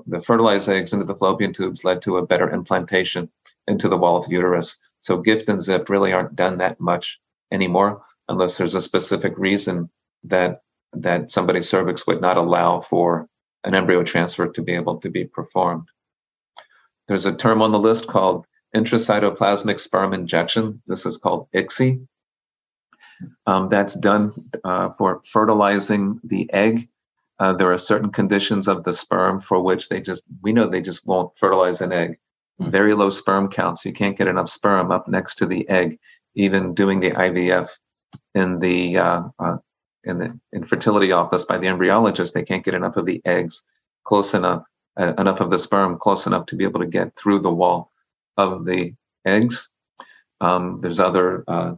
the 0.07 0.19
fertilized 0.19 0.69
eggs 0.69 0.93
into 0.93 1.05
the 1.05 1.15
fallopian 1.15 1.53
tubes 1.53 1.83
led 1.83 2.01
to 2.01 2.17
a 2.17 2.25
better 2.25 2.49
implantation 2.49 3.29
into 3.67 3.87
the 3.87 3.97
wall 3.97 4.17
of 4.17 4.25
the 4.25 4.31
uterus. 4.31 4.79
So 4.99 5.21
gift 5.21 5.47
and 5.47 5.59
ZIFT 5.59 5.89
really 5.89 6.11
aren't 6.11 6.35
done 6.35 6.57
that 6.57 6.79
much 6.79 7.19
anymore 7.51 8.01
unless 8.27 8.57
there's 8.57 8.75
a 8.75 8.81
specific 8.81 9.37
reason 9.37 9.89
that 10.23 10.61
that 10.93 11.29
somebody's 11.29 11.69
cervix 11.69 12.07
would 12.07 12.19
not 12.19 12.37
allow 12.37 12.79
for 12.79 13.27
an 13.63 13.75
embryo 13.75 14.03
transfer 14.03 14.47
to 14.47 14.61
be 14.61 14.73
able 14.73 14.97
to 14.97 15.09
be 15.09 15.23
performed. 15.23 15.87
There's 17.07 17.27
a 17.27 17.35
term 17.35 17.61
on 17.61 17.71
the 17.71 17.79
list 17.79 18.07
called 18.07 18.47
intracytoplasmic 18.75 19.79
sperm 19.79 20.13
injection. 20.13 20.81
This 20.87 21.05
is 21.05 21.17
called 21.17 21.47
ICSI. 21.55 22.07
Um, 23.45 23.69
that's 23.69 23.95
done 23.95 24.33
uh, 24.63 24.89
for 24.97 25.21
fertilizing 25.25 26.19
the 26.23 26.51
egg. 26.53 26.87
Uh, 27.39 27.53
there 27.53 27.71
are 27.71 27.77
certain 27.77 28.11
conditions 28.11 28.67
of 28.67 28.83
the 28.83 28.93
sperm 28.93 29.39
for 29.39 29.61
which 29.61 29.89
they 29.89 30.01
just, 30.01 30.25
we 30.41 30.51
know 30.51 30.67
they 30.67 30.81
just 30.81 31.07
won't 31.07 31.37
fertilize 31.37 31.81
an 31.81 31.91
egg. 31.91 32.17
Mm-hmm. 32.59 32.71
Very 32.71 32.93
low 32.93 33.09
sperm 33.09 33.49
counts. 33.49 33.85
You 33.85 33.93
can't 33.93 34.17
get 34.17 34.27
enough 34.27 34.49
sperm 34.49 34.91
up 34.91 35.07
next 35.07 35.35
to 35.35 35.45
the 35.45 35.67
egg, 35.69 35.99
even 36.35 36.73
doing 36.73 36.99
the 36.99 37.11
IVF 37.11 37.69
in 38.35 38.59
the 38.59 38.97
uh, 38.97 39.23
uh, 39.39 39.57
in 40.03 40.17
the 40.17 40.37
infertility 40.53 41.11
office 41.11 41.45
by 41.45 41.57
the 41.57 41.67
embryologist. 41.67 42.33
They 42.33 42.43
can't 42.43 42.65
get 42.65 42.73
enough 42.73 42.97
of 42.97 43.05
the 43.05 43.21
eggs 43.25 43.63
close 44.03 44.33
enough, 44.33 44.63
uh, 44.97 45.13
enough 45.17 45.39
of 45.39 45.49
the 45.49 45.59
sperm 45.59 45.97
close 45.97 46.27
enough 46.27 46.45
to 46.47 46.55
be 46.55 46.63
able 46.63 46.79
to 46.79 46.87
get 46.87 47.15
through 47.15 47.39
the 47.39 47.51
wall 47.51 47.91
of 48.37 48.65
the 48.65 48.93
eggs. 49.25 49.69
Um, 50.41 50.79
there's 50.79 50.99
other 50.99 51.43
uh, 51.47 51.75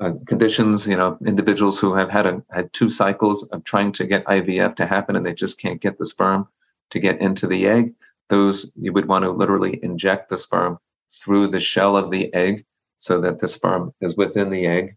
uh, 0.00 0.12
conditions, 0.26 0.86
you 0.86 0.96
know, 0.96 1.16
individuals 1.24 1.78
who 1.78 1.94
have 1.94 2.10
had 2.10 2.26
a, 2.26 2.42
had 2.50 2.72
two 2.72 2.90
cycles 2.90 3.44
of 3.48 3.62
trying 3.64 3.92
to 3.92 4.06
get 4.06 4.24
IVF 4.26 4.74
to 4.76 4.86
happen 4.86 5.16
and 5.16 5.24
they 5.24 5.34
just 5.34 5.60
can't 5.60 5.80
get 5.80 5.98
the 5.98 6.06
sperm 6.06 6.48
to 6.90 6.98
get 6.98 7.20
into 7.20 7.46
the 7.46 7.66
egg. 7.66 7.94
Those 8.28 8.72
you 8.76 8.92
would 8.92 9.06
want 9.06 9.24
to 9.24 9.30
literally 9.30 9.78
inject 9.82 10.28
the 10.28 10.36
sperm 10.36 10.78
through 11.08 11.48
the 11.48 11.60
shell 11.60 11.96
of 11.96 12.10
the 12.10 12.32
egg 12.34 12.64
so 12.96 13.20
that 13.20 13.38
the 13.38 13.48
sperm 13.48 13.92
is 14.00 14.16
within 14.16 14.50
the 14.50 14.66
egg. 14.66 14.96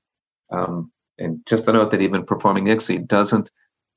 Um, 0.50 0.92
and 1.20 1.46
just 1.46 1.66
to 1.66 1.74
note 1.74 1.92
that 1.92 2.02
even 2.02 2.26
performing 2.26 2.66
ICSI 2.66 3.08
doesn't 3.08 3.50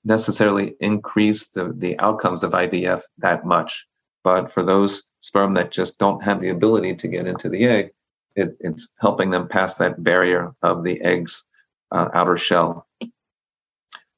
necessarily 0.05 0.75
increase 0.81 1.49
the, 1.51 1.73
the 1.77 1.99
outcomes 1.99 2.43
of 2.43 2.53
IVF 2.53 3.03
that 3.19 3.45
much. 3.45 3.87
But 4.25 4.51
for 4.51 4.63
those 4.63 5.05
sperm 5.21 5.53
that 5.53 5.71
just 5.71 5.99
don't 5.99 6.23
have 6.23 6.41
the 6.41 6.49
ability 6.49 6.95
to 6.97 7.09
get 7.09 7.27
into 7.27 7.49
the 7.49 7.65
egg, 7.65 7.91
it, 8.37 8.57
it's 8.61 8.89
helping 9.01 9.31
them 9.31 9.49
pass 9.49 9.77
that 9.77 10.03
barrier 10.03 10.55
of 10.63 10.85
the 10.85 11.01
egg's 11.03 11.45
uh, 11.93 12.09
outer 12.15 12.37
shell. 12.37 12.87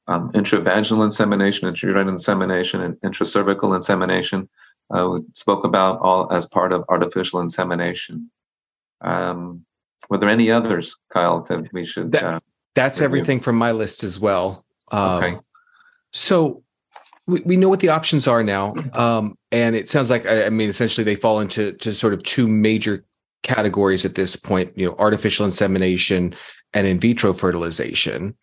Um, 0.07 0.31
intravaginal 0.33 1.03
insemination, 1.05 1.73
intrauterine 1.73 2.09
insemination, 2.09 2.81
and 2.81 2.95
intracervical 3.01 3.73
insemination 3.73 4.49
uh, 4.89 5.09
we 5.11 5.21
spoke 5.33 5.63
about 5.63 5.99
all 6.01 6.31
as 6.31 6.45
part 6.45 6.73
of 6.73 6.83
artificial 6.89 7.39
insemination. 7.39 8.29
Um, 9.01 9.65
were 10.09 10.17
there 10.17 10.29
any 10.29 10.51
others, 10.51 10.95
Kyle, 11.11 11.41
that 11.43 11.71
we 11.73 11.85
should? 11.85 12.11
That, 12.11 12.23
uh, 12.23 12.39
that's 12.75 12.99
review? 12.99 13.05
everything 13.05 13.39
from 13.39 13.55
my 13.55 13.71
list 13.71 14.03
as 14.03 14.19
well. 14.19 14.65
Um, 14.91 15.23
okay. 15.23 15.39
So 16.11 16.63
we, 17.25 17.41
we 17.41 17.57
know 17.57 17.69
what 17.69 17.79
the 17.79 17.89
options 17.89 18.27
are 18.27 18.43
now. 18.43 18.73
Um, 18.93 19.35
and 19.51 19.75
it 19.75 19.89
sounds 19.89 20.09
like, 20.09 20.25
I, 20.25 20.45
I 20.45 20.49
mean, 20.49 20.69
essentially 20.69 21.03
they 21.03 21.15
fall 21.15 21.39
into 21.39 21.71
to 21.73 21.93
sort 21.93 22.13
of 22.13 22.21
two 22.23 22.47
major 22.47 23.05
categories 23.43 24.05
at 24.05 24.15
this 24.15 24.35
point, 24.35 24.75
you 24.75 24.87
know, 24.87 24.95
artificial 24.97 25.45
insemination 25.45 26.33
and 26.73 26.87
in 26.87 26.99
vitro 26.99 27.33
fertilization. 27.33 28.35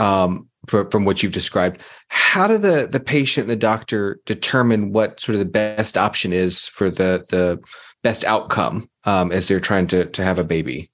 Um, 0.00 0.48
for, 0.68 0.88
from 0.90 1.04
what 1.04 1.22
you've 1.22 1.32
described, 1.32 1.82
how 2.08 2.46
do 2.46 2.56
the 2.56 2.88
the 2.90 3.00
patient 3.00 3.44
and 3.44 3.50
the 3.50 3.56
doctor 3.56 4.20
determine 4.26 4.92
what 4.92 5.20
sort 5.20 5.34
of 5.34 5.40
the 5.40 5.44
best 5.44 5.98
option 5.98 6.32
is 6.32 6.66
for 6.66 6.88
the 6.88 7.24
the 7.30 7.60
best 8.02 8.24
outcome 8.24 8.88
um, 9.04 9.32
as 9.32 9.48
they're 9.48 9.60
trying 9.60 9.86
to 9.88 10.06
to 10.06 10.24
have 10.24 10.38
a 10.38 10.44
baby? 10.44 10.90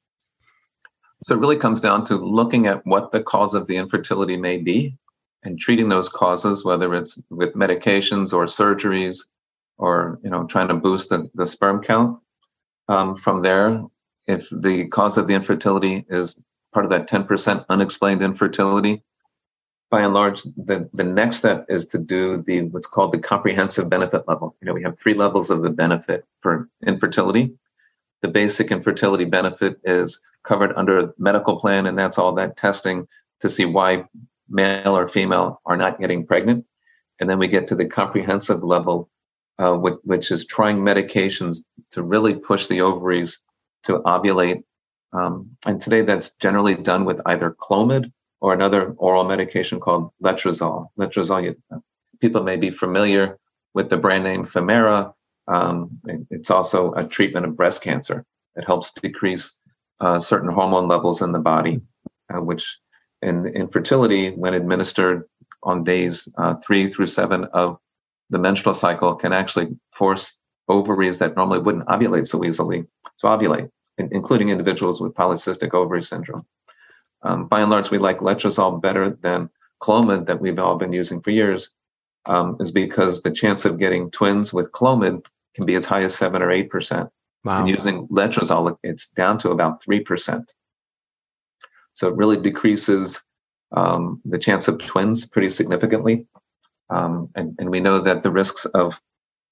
So 1.23 1.35
it 1.35 1.41
really 1.41 1.57
comes 1.57 1.81
down 1.81 2.05
to 2.07 2.17
looking 2.17 2.67
at 2.67 2.85
what 2.87 3.11
the 3.11 3.23
cause 3.23 3.55
of 3.55 3.67
the 3.67 3.77
infertility 3.77 4.37
may 4.37 4.57
be 4.57 4.97
and 5.43 5.59
treating 5.59 5.89
those 5.89 6.09
causes, 6.09 6.65
whether 6.65 6.95
it's 6.95 7.21
with 7.31 7.55
medications 7.55 8.33
or 8.33 8.45
surgeries 8.45 9.25
or 9.79 10.19
you 10.23 10.31
know 10.31 10.45
trying 10.45 10.69
to 10.69 10.75
boost 10.75 11.11
the, 11.11 11.29
the 11.35 11.47
sperm 11.47 11.83
count. 11.83 12.19
Um, 12.89 13.17
from 13.17 13.43
there, 13.43 13.83
if 14.27 14.49
the 14.51 14.87
cause 14.89 15.19
of 15.19 15.27
the 15.27 15.35
infertility 15.35 16.05
is 16.09 16.43
part 16.73 16.85
of 16.85 16.91
that 16.91 17.09
10% 17.09 17.65
unexplained 17.69 18.23
infertility, 18.23 19.03
by 19.91 20.03
and 20.03 20.13
large, 20.13 20.43
the, 20.43 20.89
the 20.93 21.05
next 21.05 21.39
step 21.39 21.65
is 21.69 21.87
to 21.87 21.99
do 21.99 22.43
the 22.43 22.63
what's 22.63 22.87
called 22.87 23.13
the 23.13 23.19
comprehensive 23.19 23.89
benefit 23.89 24.29
level. 24.29 24.55
You 24.61 24.67
know, 24.67 24.75
we 24.75 24.83
have 24.83 24.99
three 24.99 25.15
levels 25.15 25.51
of 25.51 25.63
the 25.63 25.71
benefit 25.71 26.25
for 26.43 26.69
infertility. 26.87 27.55
The 28.21 28.29
basic 28.29 28.71
infertility 28.71 29.25
benefit 29.25 29.81
is 29.85 30.21
covered 30.43 30.75
under 30.77 30.99
a 30.99 31.13
medical 31.19 31.57
plan, 31.57 31.87
and 31.87 31.99
that's 31.99 32.19
all 32.19 32.33
that 32.35 32.57
testing 32.57 33.07
to 33.41 33.49
see 33.49 33.65
why 33.65 34.05
male 34.49 34.97
or 34.97 35.09
female 35.09 35.61
are 35.65 35.77
not 35.77 36.01
getting 36.01 36.27
pregnant. 36.27 36.67
And 37.21 37.29
then 37.29 37.39
we 37.39 37.49
get 37.49 37.67
to 37.69 37.75
the 37.75 37.87
comprehensive 37.87 38.63
level, 38.63 39.09
uh, 39.59 39.75
which, 39.75 39.97
which, 40.05 40.31
is 40.31 40.47
trying 40.47 40.79
medications 40.79 41.59
to 41.91 42.03
really 42.03 42.35
push 42.35 42.67
the 42.67 42.81
ovaries 42.81 43.41
to 43.85 44.01
ovulate. 44.01 44.63
Um, 45.13 45.51
and 45.67 45.81
today 45.81 46.03
that's 46.03 46.35
generally 46.35 46.75
done 46.75 47.05
with 47.05 47.21
either 47.27 47.57
Clomid 47.61 48.13
or 48.41 48.53
another 48.53 48.93
oral 48.99 49.25
medication 49.25 49.81
called 49.81 50.11
letrozole. 50.23 50.89
Letrozole, 50.99 51.57
people 52.21 52.43
may 52.43 52.57
be 52.57 52.71
familiar 52.71 53.39
with 53.75 53.89
the 53.91 53.97
brand 53.97 54.25
name 54.25 54.45
Femara. 54.45 55.13
Um, 55.49 56.01
it's 56.31 56.51
also 56.51 56.93
a 56.93 57.05
treatment 57.05 57.47
of 57.47 57.57
breast 57.57 57.83
cancer. 57.83 58.25
It 58.57 58.65
helps 58.65 58.93
decrease 58.93 59.59
uh, 60.01 60.19
certain 60.19 60.51
hormone 60.51 60.89
levels 60.89 61.23
in 61.23 61.33
the 61.33 61.39
body, 61.39 61.81
uh, 62.33 62.41
which 62.41 62.79
in 63.23 63.47
infertility, 63.47 64.31
when 64.31 64.55
administered 64.55 65.25
on 65.63 65.85
days 65.85 66.29
uh, 66.39 66.55
three 66.57 66.87
through 66.87 67.09
seven 67.09 67.45
of 67.47 67.79
the 68.31 68.39
menstrual 68.39 68.75
cycle, 68.75 69.15
can 69.15 69.33
actually 69.33 69.69
force 69.93 70.41
ovaries 70.69 71.19
that 71.19 71.37
normally 71.37 71.61
wouldn't 71.61 71.87
ovulate 71.87 72.27
so 72.27 72.45
easily 72.45 72.85
to 73.19 73.27
ovulate, 73.27 73.71
including 73.97 74.51
individuals 74.51 75.01
with 75.01 75.15
polycystic 75.15 75.73
ovary 75.75 76.03
syndrome. 76.03 76.45
Um, 77.23 77.49
by 77.49 77.61
and 77.61 77.71
large, 77.71 77.91
we 77.91 77.99
like 77.99 78.19
letrozole 78.19 78.81
better 78.81 79.11
than 79.11 79.51
Clomid 79.83 80.27
that 80.27 80.41
we've 80.41 80.59
all 80.59 80.77
been 80.77 80.93
using 80.93 81.21
for 81.21 81.31
years, 81.31 81.71
um, 82.27 82.57
is 82.61 82.71
because 82.71 83.23
the 83.23 83.31
chance 83.31 83.65
of 83.65 83.79
getting 83.79 84.11
twins 84.11 84.53
with 84.53 84.73
Clomid 84.73 85.25
can 85.55 85.65
be 85.65 85.75
as 85.75 85.87
high 85.87 86.03
as 86.03 86.15
seven 86.15 86.43
or 86.43 86.51
eight 86.51 86.71
percent. 86.71 87.09
Wow. 87.45 87.61
And 87.61 87.69
using 87.69 88.07
letrozole, 88.09 88.77
it's 88.83 89.09
down 89.09 89.39
to 89.39 89.51
about 89.51 89.83
three 89.83 90.01
percent. 90.01 90.53
So 91.93 92.09
it 92.09 92.17
really 92.17 92.37
decreases 92.37 93.25
um, 93.73 94.21
the 94.25 94.39
chance 94.39 94.69
of 94.69 94.79
twins 94.79 95.27
pretty 95.27 95.51
significantly. 95.51 96.27
Um, 96.91 97.29
and, 97.35 97.55
and, 97.59 97.71
we 97.71 97.81
know 97.81 97.99
that 97.99 98.23
the 98.23 98.31
risks 98.31 98.65
of 98.67 98.99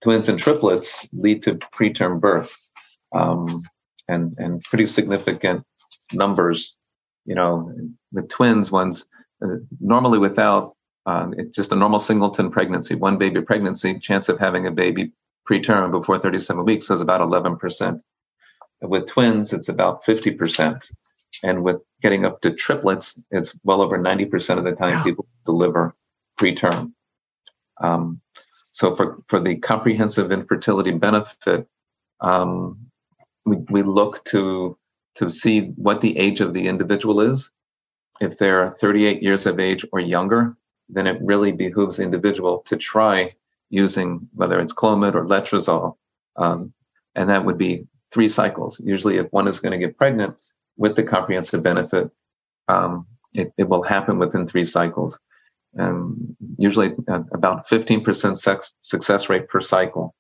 twins 0.01 0.31
and 0.31 0.39
triplets 0.39 1.07
lead 1.13 1.43
to 1.43 1.57
preterm 1.75 2.19
birth 2.19 2.57
um, 3.13 3.63
and, 4.09 4.33
and 4.39 4.63
pretty 4.63 4.87
significant 4.87 5.63
numbers 6.15 6.77
you 7.27 7.35
know, 7.35 7.71
the 8.13 8.23
twins 8.23 8.73
ones, 8.73 9.09
uh, 9.45 9.57
normally 9.81 10.19
without 10.19 10.75
uh, 11.05 11.29
just 11.55 11.73
a 11.73 11.77
normal 11.77 11.99
singleton 11.99 12.51
pregnancy, 12.51 12.95
one 12.95 13.19
baby 13.19 13.43
pregnancy, 13.43 13.99
chance 13.99 14.29
of 14.29 14.39
having 14.39 14.67
a 14.67 14.71
baby 14.71 15.13
preterm 15.49 15.91
before 15.91 16.19
37 16.19 16.65
weeks 16.65 16.91
is 16.91 17.01
about 17.01 17.21
11%. 17.21 18.01
With 18.83 19.07
twins, 19.07 19.53
it's 19.53 19.69
about 19.69 20.05
50%. 20.05 20.91
And 21.43 21.63
with 21.63 21.77
getting 22.01 22.25
up 22.25 22.41
to 22.41 22.53
triplets, 22.53 23.21
it's 23.31 23.59
well 23.65 23.83
over 23.83 23.99
90% 23.99 24.59
of 24.59 24.65
the 24.65 24.73
time 24.73 24.99
wow. 24.99 25.05
people 25.05 25.27
deliver 25.45 25.95
preterm. 26.39 26.93
Um, 27.79 28.21
so 28.73 28.95
for, 28.95 29.23
for 29.29 29.41
the 29.41 29.57
comprehensive 29.57 30.33
infertility 30.33 30.93
benefit, 30.93 31.67
um, 32.21 32.79
we, 33.45 33.57
we 33.71 33.83
look 33.83 34.25
to 34.27 34.77
to 35.17 35.31
see 35.31 35.69
what 35.77 36.03
the 36.03 36.17
age 36.19 36.41
of 36.41 36.53
the 36.53 36.69
individual 36.69 37.23
is. 37.23 37.51
If 38.21 38.37
they're 38.37 38.71
38 38.71 39.23
years 39.23 39.47
of 39.47 39.59
age 39.59 39.85
or 39.93 40.01
younger, 40.01 40.55
then 40.91 41.07
it 41.07 41.19
really 41.23 41.53
behooves 41.53 41.97
the 41.97 42.03
individual 42.03 42.59
to 42.67 42.77
try 42.77 43.35
using 43.71 44.29
whether 44.35 44.61
it's 44.61 44.75
Clomid 44.75 45.15
or 45.15 45.25
Letrozole. 45.25 45.97
Um, 46.37 46.73
and 47.15 47.31
that 47.31 47.45
would 47.45 47.59
be 47.59 47.87
three 48.13 48.29
cycles. 48.29 48.81
Usually, 48.81 49.17
if 49.17 49.33
one 49.33 49.49
is 49.49 49.59
going 49.59 49.73
to 49.73 49.85
get 49.85 49.97
pregnant 49.97 50.37
with 50.77 50.97
the 50.97 51.03
comprehensive 51.03 51.63
benefit, 51.63 52.11
um, 52.69 53.07
it, 53.33 53.53
it, 53.57 53.69
will 53.69 53.83
happen 53.83 54.19
within 54.19 54.47
three 54.47 54.65
cycles. 54.65 55.19
And 55.77 56.37
usually, 56.59 56.93
uh, 57.09 57.23
about 57.33 57.67
15% 57.67 58.39
sex, 58.39 58.77
success 58.81 59.29
rate 59.29 59.49
per 59.49 59.61
cycle. 59.61 60.15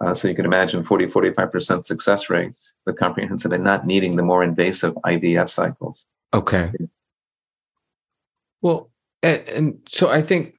Uh, 0.00 0.14
so 0.14 0.28
you 0.28 0.34
can 0.34 0.44
imagine 0.44 0.82
40, 0.82 1.06
45% 1.06 1.84
success 1.84 2.30
rate 2.30 2.52
with 2.86 2.98
comprehensive 2.98 3.52
and 3.52 3.62
not 3.62 3.86
needing 3.86 4.16
the 4.16 4.22
more 4.22 4.42
invasive 4.42 4.94
IVF 5.04 5.50
cycles. 5.50 6.06
Okay. 6.34 6.72
Well, 8.62 8.90
and, 9.22 9.42
and, 9.48 9.78
so 9.88 10.08
I 10.08 10.22
think 10.22 10.54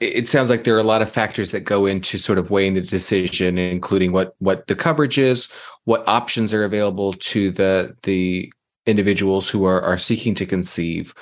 it 0.00 0.28
sounds 0.28 0.50
like 0.50 0.64
there 0.64 0.74
are 0.74 0.80
a 0.80 0.84
lot 0.84 1.02
of 1.02 1.10
factors 1.10 1.52
that 1.52 1.60
go 1.60 1.86
into 1.86 2.18
sort 2.18 2.38
of 2.38 2.50
weighing 2.50 2.74
the 2.74 2.80
decision, 2.80 3.58
including 3.58 4.12
what 4.12 4.34
what 4.38 4.66
the 4.66 4.74
coverage 4.74 5.18
is, 5.18 5.48
what 5.84 6.02
options 6.06 6.52
are 6.52 6.64
available 6.64 7.12
to 7.14 7.50
the 7.50 7.94
the 8.02 8.52
individuals 8.86 9.48
who 9.48 9.64
are 9.64 9.80
are 9.80 9.98
seeking 9.98 10.34
to 10.34 10.46
conceive. 10.46 11.14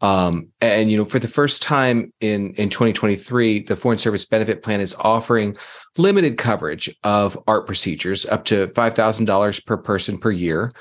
Um, 0.00 0.48
and 0.60 0.90
you 0.90 0.96
know, 0.96 1.04
for 1.04 1.18
the 1.18 1.28
first 1.28 1.62
time 1.62 2.12
in 2.20 2.52
in 2.54 2.68
2023, 2.68 3.60
the 3.60 3.76
Foreign 3.76 3.98
Service 3.98 4.24
Benefit 4.26 4.62
Plan 4.62 4.80
is 4.80 4.94
offering 4.98 5.56
limited 5.96 6.36
coverage 6.36 6.94
of 7.02 7.38
ART 7.46 7.66
procedures 7.66 8.26
up 8.26 8.44
to 8.46 8.68
five 8.68 8.94
thousand 8.94 9.24
dollars 9.24 9.60
per 9.60 9.76
person 9.76 10.18
per 10.18 10.30
year. 10.30 10.72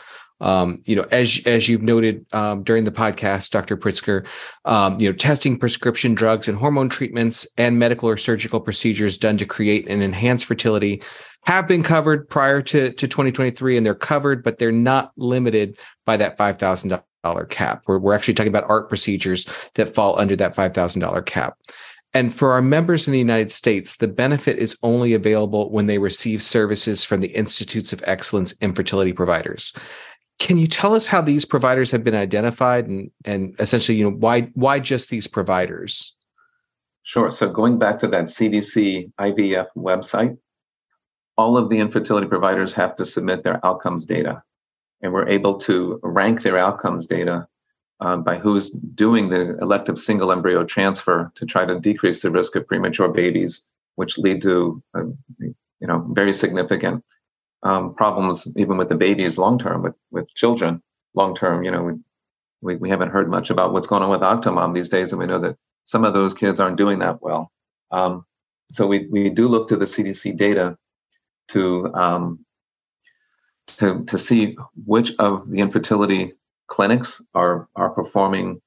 Um, 0.42 0.82
you 0.84 0.98
know, 0.98 1.08
as 1.12 1.42
as 1.46 1.70
you've 1.70 1.82
noted 1.82 2.26
um, 2.34 2.64
during 2.64 2.84
the 2.84 2.92
podcast, 2.92 3.52
Dr. 3.52 3.78
Pritzker, 3.78 4.26
um, 4.66 5.00
you 5.00 5.10
know, 5.10 5.16
testing 5.16 5.58
prescription 5.58 6.14
drugs 6.14 6.50
and 6.50 6.58
hormone 6.58 6.90
treatments 6.90 7.48
and 7.58 7.80
medical 7.80 8.10
or 8.10 8.18
surgical 8.18 8.60
procedures 8.60 9.18
done 9.18 9.38
to 9.38 9.46
create 9.46 9.88
and 9.88 10.04
enhance 10.04 10.44
fertility 10.44 11.02
have 11.46 11.68
been 11.68 11.84
covered 11.84 12.30
prior 12.30 12.62
to 12.62 12.92
to 12.92 13.08
2023, 13.08 13.78
and 13.78 13.86
they're 13.86 13.96
covered, 13.96 14.44
but 14.44 14.58
they're 14.58 14.74
not 14.74 15.14
limited 15.16 15.78
by 16.06 16.18
that 16.18 16.36
five 16.36 16.58
thousand 16.58 17.02
cap. 17.46 17.82
We're, 17.88 17.98
we're 17.98 18.14
actually 18.14 18.36
talking 18.36 18.52
about 18.52 18.70
ART 18.70 18.88
procedures 18.88 19.50
that 19.74 19.96
fall 19.96 20.20
under 20.20 20.36
that 20.36 20.54
five 20.54 20.74
thousand 20.76 21.02
dollar 21.02 21.24
cap. 21.24 21.58
And 22.14 22.34
for 22.34 22.54
our 22.54 22.62
members 22.62 23.08
in 23.08 23.12
the 23.12 23.20
United 23.20 23.52
States, 23.52 23.98
the 23.98 24.08
benefit 24.08 24.58
is 24.58 24.78
only 24.84 25.14
available 25.14 25.70
when 25.70 25.88
they 25.88 25.98
receive 25.98 26.42
services 26.42 27.04
from 27.04 27.20
the 27.20 27.28
Institutes 27.28 27.92
of 27.92 28.02
Excellence 28.06 28.54
infertility 28.62 29.12
providers. 29.12 29.78
Can 30.40 30.58
you 30.58 30.68
tell 30.68 30.96
us 30.96 31.08
how 31.08 31.22
these 31.22 31.44
providers 31.44 31.92
have 31.92 32.06
been 32.06 32.16
identified 32.16 32.88
and, 32.88 33.12
and 33.26 33.54
essentially, 33.60 33.98
you 33.98 34.06
know, 34.06 34.16
why 34.16 34.44
why 34.54 34.80
just 34.80 35.10
these 35.10 35.28
providers? 35.28 36.16
Sure. 37.04 37.32
So 37.32 37.50
going 37.50 37.80
back 37.80 38.00
to 38.00 38.08
that 38.08 38.26
CDC 38.26 39.12
IVF 39.20 39.68
website, 39.78 40.38
all 41.38 41.58
of 41.58 41.70
the 41.70 41.80
infertility 41.80 42.28
providers 42.28 42.74
have 42.74 42.96
to 42.96 43.06
submit 43.06 43.44
their 43.44 43.64
outcomes 43.66 44.06
data 44.06 44.42
and 45.06 45.14
we're 45.14 45.30
able 45.30 45.56
to 45.56 46.00
rank 46.04 46.42
their 46.42 46.58
outcomes 46.58 47.06
data 47.06 47.48
um, 48.00 48.24
by 48.24 48.38
who's 48.38 48.72
doing 48.72 49.30
the 49.30 49.58
elective 49.60 49.98
single 49.98 50.32
embryo 50.32 50.64
transfer 50.64 51.32
to 51.36 51.46
try 51.46 51.64
to 51.64 51.80
decrease 51.80 52.24
the 52.24 52.32
risk 52.32 52.56
of 52.56 52.68
premature 52.68 53.08
babies, 53.08 53.62
which 53.96 54.18
lead 54.18 54.42
to 54.42 54.82
uh, 54.96 55.04
you 55.40 55.88
know 55.88 56.06
very 56.12 56.34
significant 56.34 57.04
um, 57.64 57.94
problems 57.94 58.48
even 58.58 58.78
with 58.78 58.90
the 58.90 58.96
babies 58.96 59.38
long 59.38 59.58
term 59.58 59.84
with 59.84 59.96
with 60.12 60.34
children 60.34 60.82
long 61.14 61.36
term. 61.36 61.64
You 61.64 61.72
know, 61.72 61.84
we, 61.84 61.94
we, 62.62 62.76
we 62.76 62.90
haven't 62.90 63.12
heard 63.12 63.30
much 63.30 63.50
about 63.50 63.72
what's 63.72 63.88
going 63.88 64.04
on 64.04 64.10
with 64.10 64.22
Octomom 64.22 64.74
these 64.74 64.90
days, 64.90 65.14
and 65.14 65.20
we 65.20 65.28
know 65.28 65.40
that 65.40 65.56
some 65.86 66.04
of 66.04 66.14
those 66.14 66.34
kids 66.34 66.60
aren't 66.60 66.78
doing 66.78 67.00
that 67.00 67.22
well. 67.22 67.52
Um, 67.92 68.26
so 68.72 68.88
we 68.88 69.08
we 69.08 69.30
do 69.30 69.48
look 69.48 69.70
to 69.70 69.78
the 69.78 69.86
CDC 69.86 70.36
data 70.36 70.78
to 71.50 71.94
um, 71.94 72.45
to 73.78 74.04
to 74.06 74.18
see 74.18 74.58
which 74.86 75.14
of 75.20 75.50
the 75.50 75.60
infertility 75.60 76.34
clinics 76.68 77.22
are 77.34 77.68
are 77.76 77.90
performing 77.90 78.62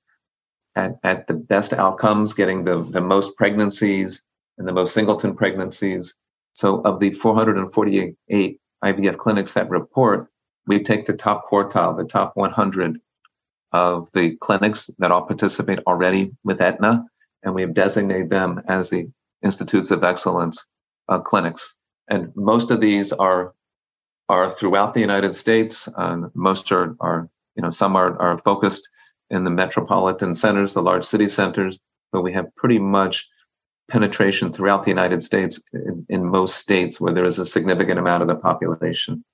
at, 0.79 0.99
at 1.03 1.27
the 1.27 1.35
best 1.35 1.73
outcomes, 1.73 2.35
getting 2.35 2.65
the, 2.65 2.83
the 2.83 3.01
most 3.01 3.37
pregnancies 3.37 4.23
and 4.57 4.67
the 4.67 4.73
most 4.73 4.95
singleton 4.95 5.35
pregnancies. 5.35 6.15
So 6.53 6.81
of 6.83 7.01
the 7.01 7.11
448 7.13 8.61
IVF 8.85 9.19
clinics 9.19 9.55
that 9.55 9.69
report, 9.69 10.29
we 10.67 10.83
take 10.83 11.07
the 11.07 11.13
top 11.13 11.49
quartile, 11.51 11.97
the 11.97 12.05
top 12.05 12.33
100 12.37 13.01
of 13.73 14.11
the 14.13 14.37
clinics 14.37 14.89
that 14.99 15.11
all 15.11 15.23
participate 15.23 15.81
already 15.87 16.33
with 16.45 16.61
Aetna, 16.61 17.05
and 17.43 17.55
we 17.55 17.63
have 17.63 17.75
designated 17.75 18.31
them 18.31 18.63
as 18.67 18.91
the 18.91 19.09
Institutes 19.43 19.91
of 19.91 20.03
Excellence 20.05 20.67
uh, 21.09 21.19
clinics. 21.19 21.75
And 22.09 22.33
most 22.35 22.71
of 22.71 22.81
these 22.81 23.13
are 23.13 23.53
are 24.29 24.51
throughout 24.51 24.95
the 24.95 25.01
United 25.01 25.35
States. 25.35 25.89
Uh, 25.97 26.29
most 26.35 26.71
are, 26.73 26.97
are, 27.01 27.29
you 27.55 27.63
know, 27.63 27.71
some 27.71 27.97
are, 27.97 28.21
are 28.21 28.39
focused 28.39 28.89
in 29.31 29.45
the 29.45 29.51
metropolitan 29.51 30.35
centers, 30.35 30.75
the 30.75 30.83
large 30.83 31.05
city 31.05 31.29
centers, 31.29 31.79
but 32.13 32.23
we 32.23 32.33
have 32.33 32.55
pretty 32.57 32.79
much 32.79 33.29
penetration 33.89 34.53
throughout 34.53 34.83
the 34.83 34.91
United 34.91 35.23
States 35.23 35.61
in, 35.73 36.07
in 36.09 36.25
most 36.25 36.57
states 36.57 37.01
where 37.01 37.13
there 37.13 37.25
is 37.25 37.39
a 37.39 37.47
significant 37.47 37.99
amount 37.99 38.23
of 38.23 38.29
the 38.29 38.37
population. 38.37 39.25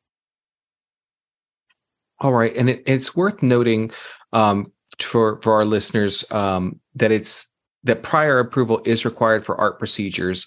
All 2.20 2.32
right, 2.32 2.54
and 2.56 2.70
it, 2.70 2.82
it's 2.86 3.16
worth 3.16 3.42
noting 3.42 3.90
um, 4.32 4.72
for 5.00 5.40
for 5.42 5.54
our 5.54 5.64
listeners 5.64 6.24
um, 6.30 6.80
that 6.94 7.10
it's 7.10 7.52
that 7.82 8.02
prior 8.02 8.38
approval 8.38 8.80
is 8.84 9.04
required 9.04 9.44
for 9.44 9.60
ART 9.60 9.78
procedures, 9.78 10.46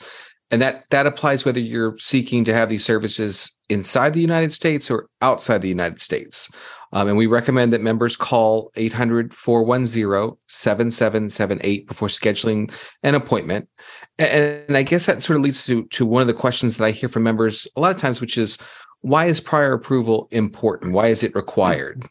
and 0.51 0.61
that 0.61 0.85
that 0.89 1.05
applies 1.05 1.45
whether 1.45 1.59
you're 1.59 1.97
seeking 1.97 2.43
to 2.45 2.53
have 2.53 2.69
these 2.69 2.85
services 2.85 3.51
inside 3.69 4.13
the 4.13 4.21
United 4.21 4.53
States 4.53 4.89
or 4.89 5.09
outside 5.21 5.61
the 5.61 5.67
United 5.67 6.01
States. 6.01 6.49
Um, 6.93 7.09
and 7.09 7.17
we 7.17 7.27
recommend 7.27 7.73
that 7.73 7.81
members 7.81 8.15
call 8.15 8.71
800 8.77 9.33
410 9.33 10.37
7778 10.47 11.87
before 11.87 12.07
scheduling 12.07 12.71
an 13.03 13.13
appointment. 13.13 13.67
And, 14.17 14.77
I 14.77 14.83
guess 14.83 15.05
that 15.05 15.21
sort 15.21 15.37
of 15.37 15.43
leads 15.43 15.65
to, 15.65 15.83
to 15.85 16.05
one 16.05 16.21
of 16.21 16.27
the 16.27 16.33
questions 16.33 16.77
that 16.77 16.85
I 16.85 16.91
hear 16.91 17.09
from 17.09 17.23
members 17.23 17.67
a 17.75 17.81
lot 17.81 17.91
of 17.91 17.97
times, 17.97 18.21
which 18.21 18.37
is 18.37 18.57
why 19.01 19.25
is 19.25 19.41
prior 19.41 19.73
approval 19.73 20.27
important? 20.31 20.93
Why 20.93 21.07
is 21.07 21.23
it 21.23 21.35
required? 21.35 22.05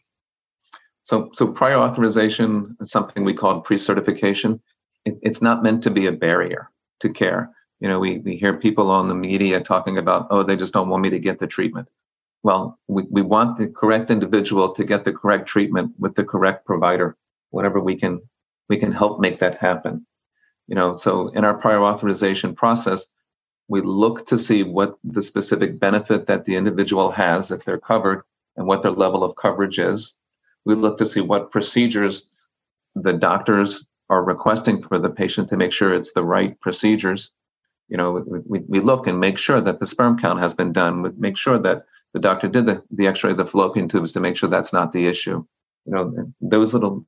So, 1.01 1.29
so 1.33 1.47
prior 1.47 1.77
authorization 1.77 2.77
is 2.79 2.91
something 2.91 3.23
we 3.23 3.33
call 3.33 3.61
pre-certification. 3.61 4.61
It, 5.05 5.15
it's 5.21 5.41
not 5.41 5.63
meant 5.63 5.81
to 5.83 5.89
be 5.89 6.05
a 6.05 6.11
barrier 6.11 6.69
to 6.99 7.09
care. 7.09 7.49
You 7.79 7.87
know, 7.87 7.99
we, 7.99 8.19
we 8.19 8.35
hear 8.35 8.57
people 8.57 8.89
on 8.89 9.07
the 9.07 9.15
media 9.15 9.61
talking 9.61 9.97
about, 9.97 10.27
oh, 10.29 10.43
they 10.43 10.55
just 10.55 10.73
don't 10.73 10.89
want 10.89 11.03
me 11.03 11.09
to 11.11 11.19
get 11.19 11.39
the 11.39 11.47
treatment. 11.47 11.87
Well, 12.43 12.79
we, 12.87 13.03
we 13.09 13.21
want 13.21 13.57
the 13.57 13.69
correct 13.69 14.09
individual 14.09 14.71
to 14.73 14.83
get 14.83 15.03
the 15.03 15.13
correct 15.13 15.47
treatment 15.47 15.93
with 15.99 16.15
the 16.15 16.23
correct 16.23 16.65
provider, 16.65 17.15
whatever 17.51 17.79
we 17.79 17.95
can 17.95 18.21
we 18.69 18.77
can 18.77 18.91
help 18.91 19.19
make 19.19 19.39
that 19.39 19.55
happen. 19.55 20.05
You 20.67 20.75
know, 20.75 20.95
so 20.95 21.29
in 21.29 21.45
our 21.45 21.53
prior 21.53 21.81
authorization 21.83 22.53
process, 22.53 23.07
we 23.69 23.81
look 23.81 24.25
to 24.27 24.37
see 24.37 24.63
what 24.63 24.97
the 25.03 25.21
specific 25.21 25.79
benefit 25.79 26.27
that 26.27 26.45
the 26.45 26.55
individual 26.55 27.11
has 27.11 27.51
if 27.51 27.63
they're 27.63 27.77
covered 27.77 28.23
and 28.55 28.67
what 28.67 28.81
their 28.81 28.91
level 28.91 29.23
of 29.23 29.35
coverage 29.35 29.79
is. 29.79 30.17
We 30.65 30.75
look 30.75 30.97
to 30.97 31.05
see 31.05 31.21
what 31.21 31.51
procedures 31.51 32.27
the 32.95 33.13
doctors 33.13 33.87
are 34.09 34.23
requesting 34.23 34.81
for 34.81 34.97
the 34.99 35.09
patient 35.09 35.49
to 35.49 35.57
make 35.57 35.71
sure 35.71 35.93
it's 35.93 36.13
the 36.13 36.23
right 36.23 36.59
procedures. 36.59 37.31
You 37.89 37.97
know, 37.97 38.23
we, 38.45 38.59
we 38.67 38.79
look 38.79 39.07
and 39.07 39.19
make 39.19 39.37
sure 39.37 39.61
that 39.61 39.79
the 39.79 39.85
sperm 39.85 40.17
count 40.17 40.39
has 40.39 40.53
been 40.53 40.73
done, 40.73 41.01
we 41.01 41.09
make 41.17 41.37
sure 41.37 41.57
that 41.57 41.83
the 42.13 42.19
doctor 42.19 42.47
did 42.47 42.65
the, 42.65 42.83
the 42.91 43.07
x-ray 43.07 43.31
of 43.31 43.37
the 43.37 43.45
fallopian 43.45 43.87
tubes 43.87 44.11
to 44.13 44.19
make 44.19 44.35
sure 44.35 44.49
that's 44.49 44.73
not 44.73 44.91
the 44.91 45.07
issue. 45.07 45.45
You 45.85 45.93
know, 45.93 46.33
those 46.41 46.73
little, 46.73 47.05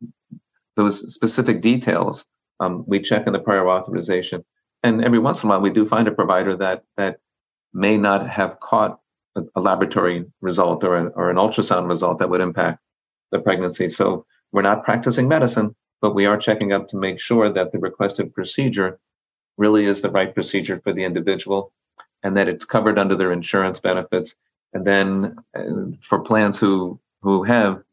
those 0.75 1.13
specific 1.13 1.61
details 1.61 2.25
um, 2.59 2.83
we 2.87 2.99
check 2.99 3.27
in 3.27 3.33
the 3.33 3.39
prior 3.39 3.69
authorization. 3.69 4.43
And 4.83 5.03
every 5.03 5.19
once 5.19 5.43
in 5.43 5.47
a 5.47 5.51
while, 5.51 5.61
we 5.61 5.69
do 5.69 5.85
find 5.85 6.07
a 6.07 6.11
provider 6.11 6.55
that 6.57 6.83
that 6.97 7.19
may 7.73 7.97
not 7.97 8.27
have 8.27 8.59
caught 8.59 8.99
a, 9.35 9.43
a 9.55 9.61
laboratory 9.61 10.25
result 10.41 10.83
or, 10.83 10.95
a, 10.95 11.05
or 11.09 11.29
an 11.29 11.37
ultrasound 11.37 11.87
result 11.87 12.19
that 12.19 12.29
would 12.29 12.41
impact 12.41 12.79
the 13.31 13.39
pregnancy. 13.39 13.89
So 13.89 14.25
we're 14.51 14.61
not 14.61 14.83
practicing 14.83 15.27
medicine, 15.27 15.75
but 16.01 16.15
we 16.15 16.25
are 16.25 16.37
checking 16.37 16.73
up 16.73 16.87
to 16.89 16.97
make 16.97 17.19
sure 17.19 17.51
that 17.51 17.71
the 17.71 17.79
requested 17.79 18.33
procedure 18.33 18.99
really 19.59 19.85
is 19.85 20.01
the 20.01 20.09
right 20.09 20.33
procedure 20.33 20.79
for 20.83 20.93
the 20.93 21.03
individual 21.03 21.71
and 22.23 22.35
that 22.37 22.47
it's 22.47 22.65
covered 22.65 22.97
under 22.97 23.15
their 23.15 23.31
insurance 23.31 23.79
benefits. 23.79 24.35
And 24.73 24.85
then 24.85 25.09
for 26.01 26.19
plans 26.19 26.59
who 26.59 26.99
who 27.21 27.43
have 27.43 27.83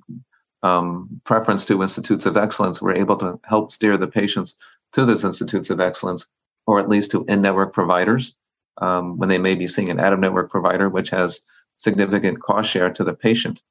um, 0.63 1.21
preference 1.25 1.65
to 1.67 1.83
institutes 1.83 2.27
of 2.27 2.37
excellence, 2.37 2.81
we're 2.81 3.03
able 3.05 3.17
to 3.17 3.41
help 3.45 3.73
steer 3.73 3.97
the 3.99 4.07
patients 4.07 4.57
to 4.93 5.05
those 5.05 5.25
institutes 5.25 5.71
of 5.71 5.81
excellence, 5.81 6.27
or 6.67 6.79
at 6.79 6.89
least 6.89 7.11
to 7.11 7.25
in-network 7.29 7.73
providers 7.73 8.37
um, 8.79 9.19
when 9.19 9.29
they 9.29 9.39
may 9.39 9.55
be 9.55 9.67
seeing 9.67 9.91
an 9.91 10.01
out-of-network 10.01 10.49
provider, 10.51 10.89
which 10.89 11.11
has 11.11 11.43
significant 11.75 12.41
cost 12.41 12.71
share 12.71 12.91
to 12.91 13.05
the 13.05 13.15
patient. 13.15 13.63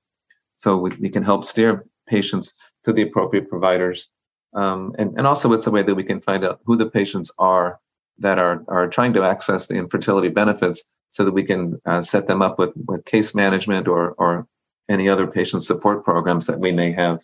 So 0.56 0.78
we, 0.78 0.92
we 1.00 1.10
can 1.10 1.24
help 1.24 1.46
steer 1.46 1.86
patients 2.08 2.54
to 2.84 2.94
the 2.94 3.04
appropriate 3.04 3.50
providers. 3.50 4.10
Um, 4.54 4.94
and, 4.98 5.18
and 5.18 5.26
also 5.28 5.54
it's 5.54 5.68
a 5.68 5.72
way 5.72 5.84
that 5.84 5.96
we 5.96 6.04
can 6.04 6.22
find 6.22 6.44
out 6.46 6.62
who 6.66 6.76
the 6.76 6.90
patients 6.90 7.32
are 7.38 7.80
that 8.20 8.40
are, 8.40 8.64
are 8.68 8.88
trying 8.88 9.14
to 9.14 9.24
access 9.24 9.68
the 9.68 9.76
infertility 9.76 10.30
benefits 10.30 10.84
so 11.10 11.24
that 11.26 11.34
we 11.34 11.44
can 11.44 11.80
uh, 11.86 12.02
set 12.02 12.28
them 12.28 12.42
up 12.42 12.60
with, 12.60 12.72
with 12.88 13.06
case 13.06 13.36
management 13.36 13.88
or, 13.88 14.12
or 14.14 14.48
any 14.90 15.10
other 15.10 15.28
patient 15.28 15.64
support 15.64 16.04
programs 16.04 16.48
that 16.48 16.60
we 16.60 16.72
may 16.72 16.92
have 16.92 17.24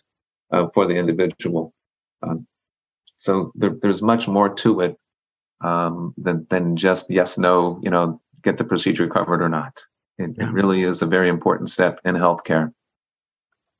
uh, 0.52 0.66
for 0.74 0.86
the 0.86 0.94
individual. 0.94 1.72
Um, 2.22 2.46
so 3.16 3.52
there, 3.54 3.74
there's 3.80 4.02
much 4.02 4.28
more 4.28 4.52
to 4.54 4.80
it 4.80 4.98
um, 5.60 6.14
than, 6.16 6.46
than 6.50 6.76
just 6.76 7.10
yes, 7.10 7.38
no, 7.38 7.78
you 7.82 7.90
know, 7.90 8.20
get 8.42 8.58
the 8.58 8.64
procedure 8.64 9.08
covered 9.08 9.40
or 9.40 9.48
not. 9.48 9.84
It, 10.18 10.32
yeah. 10.36 10.48
it 10.48 10.52
really 10.52 10.82
is 10.82 11.02
a 11.02 11.06
very 11.06 11.28
important 11.28 11.70
step 11.70 12.00
in 12.04 12.16
healthcare. 12.16 12.72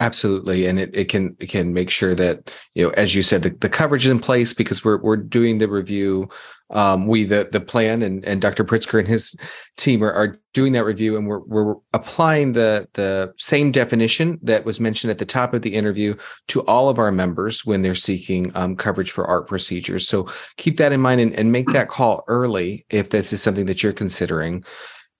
Absolutely, 0.03 0.67
and 0.67 0.81
it, 0.81 0.91
it 0.97 1.09
can 1.09 1.37
it 1.39 1.49
can 1.49 1.73
make 1.73 1.89
sure 1.89 2.13
that 2.17 2.51
you 2.75 2.83
know, 2.83 2.91
as 2.97 3.15
you 3.15 3.23
said, 3.23 3.45
the, 3.45 3.51
the 3.51 3.69
coverage 3.69 4.05
is 4.05 4.11
in 4.11 4.19
place 4.19 4.53
because 4.53 4.85
we're 4.85 5.01
we're 5.01 5.17
doing 5.17 5.59
the 5.59 5.69
review. 5.69 6.29
Um, 6.71 7.07
we 7.07 7.23
the 7.23 7.49
the 7.53 7.61
plan 7.61 8.03
and 8.03 8.25
and 8.25 8.41
Dr. 8.41 8.65
Pritzker 8.65 8.99
and 8.99 9.07
his 9.07 9.37
team 9.77 10.03
are, 10.03 10.13
are 10.13 10.41
doing 10.55 10.73
that 10.73 10.87
review, 10.87 11.17
and 11.17 11.29
we're 11.29 11.45
we're 11.47 11.77
applying 11.93 12.51
the 12.51 12.89
the 12.95 13.33
same 13.39 13.71
definition 13.71 14.41
that 14.43 14.65
was 14.65 14.81
mentioned 14.81 15.13
at 15.13 15.19
the 15.19 15.25
top 15.25 15.55
of 15.55 15.63
the 15.63 15.73
interview 15.73 16.17
to 16.49 16.63
all 16.63 16.89
of 16.89 16.99
our 16.99 17.13
members 17.13 17.65
when 17.65 17.83
they're 17.83 17.95
seeking 17.95 18.51
um, 18.57 18.75
coverage 18.75 19.13
for 19.13 19.25
ART 19.29 19.47
procedures. 19.47 20.09
So 20.09 20.29
keep 20.57 20.79
that 20.79 20.91
in 20.91 21.01
mind 21.01 21.21
and, 21.21 21.33
and 21.35 21.53
make 21.53 21.69
that 21.69 21.87
call 21.87 22.25
early 22.27 22.85
if 22.91 23.11
this 23.11 23.33
is 23.33 23.41
something 23.41 23.67
that 23.67 23.85
you're 23.85 23.93
considering. 23.93 24.65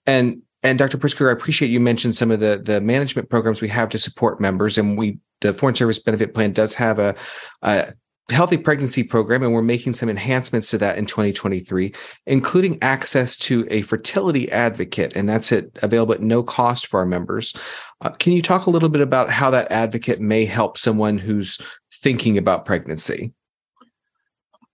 And 0.05 0.41
and 0.63 0.79
Dr. 0.79 0.97
Pritzker, 0.97 1.29
I 1.29 1.33
appreciate 1.33 1.69
you 1.69 1.79
mentioned 1.79 2.15
some 2.15 2.31
of 2.31 2.39
the 2.39 2.61
the 2.63 2.81
management 2.81 3.29
programs 3.29 3.61
we 3.61 3.67
have 3.69 3.89
to 3.89 3.97
support 3.97 4.39
members, 4.39 4.77
and 4.77 4.97
we 4.97 5.19
the 5.41 5.53
Foreign 5.53 5.75
Service 5.75 5.99
Benefit 5.99 6.33
Plan 6.33 6.53
does 6.53 6.73
have 6.73 6.99
a, 6.99 7.15
a 7.61 7.93
healthy 8.29 8.57
pregnancy 8.57 9.03
program, 9.03 9.43
and 9.43 9.53
we're 9.53 9.61
making 9.61 9.93
some 9.93 10.09
enhancements 10.09 10.69
to 10.69 10.77
that 10.77 10.97
in 10.97 11.05
2023, 11.05 11.93
including 12.25 12.81
access 12.81 13.35
to 13.35 13.67
a 13.69 13.81
fertility 13.81 14.49
advocate, 14.51 15.15
and 15.15 15.27
that's 15.27 15.51
it 15.51 15.77
available 15.83 16.13
at 16.13 16.21
no 16.21 16.41
cost 16.41 16.87
for 16.87 17.01
our 17.01 17.05
members. 17.05 17.53
Uh, 18.01 18.09
can 18.09 18.33
you 18.33 18.41
talk 18.41 18.65
a 18.65 18.69
little 18.69 18.89
bit 18.89 19.01
about 19.01 19.29
how 19.29 19.49
that 19.51 19.71
advocate 19.71 20.21
may 20.21 20.45
help 20.45 20.77
someone 20.77 21.17
who's 21.17 21.59
thinking 22.01 22.37
about 22.37 22.65
pregnancy? 22.65 23.33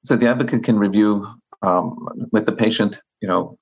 So 0.06 0.16
the 0.16 0.30
advocate 0.30 0.64
can 0.64 0.78
review 0.78 1.28
um, 1.62 2.08
with 2.32 2.46
the 2.46 2.52
patient, 2.52 3.02
you 3.22 3.28
know, 3.28 3.58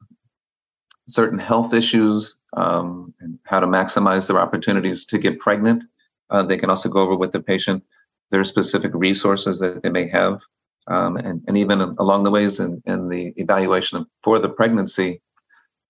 certain 1.08 1.39
health 1.39 1.74
issues 1.74 2.39
um, 2.53 3.14
and 3.20 3.39
how 3.45 3.60
to 3.60 3.68
maximize 3.68 4.28
their 4.28 4.39
opportunities 4.39 5.05
to 5.05 5.18
get 5.18 5.39
pregnant. 5.39 5.84
Uh, 6.30 6.43
they 6.43 6.58
can 6.58 6.70
also 6.70 6.89
go 6.89 7.01
over 7.01 7.16
with 7.16 7.32
the 7.32 7.39
patient 7.39 7.84
their 8.30 8.43
specific 8.43 8.91
resources 8.93 9.60
that 9.60 9.82
they 9.84 9.89
may 9.89 10.08
have, 10.08 10.41
um, 10.88 11.18
and, 11.18 11.43
and 11.47 11.58
even 11.58 11.82
along 11.97 12.24
the 12.24 12.32
ways 12.32 12.60
in, 12.60 12.82
in 12.86 13.08
the 13.08 13.34
evaluation 13.38 14.05
for 14.24 14.39
the 14.39 14.49
pregnancy, 14.49 15.22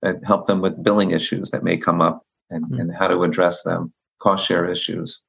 that 0.03 0.23
help 0.23 0.45
them 0.45 0.61
with 0.61 0.83
billing 0.83 1.11
issues 1.11 1.49
that 1.51 1.63
may 1.63 1.77
come 1.77 2.01
up 2.01 2.23
and, 2.51 2.65
mm-hmm. 2.65 2.79
and 2.79 2.95
how 2.95 3.07
to 3.07 3.23
address 3.23 3.63
them, 3.63 3.91
cost 4.19 4.45
share 4.45 4.69
issues. 4.69 5.21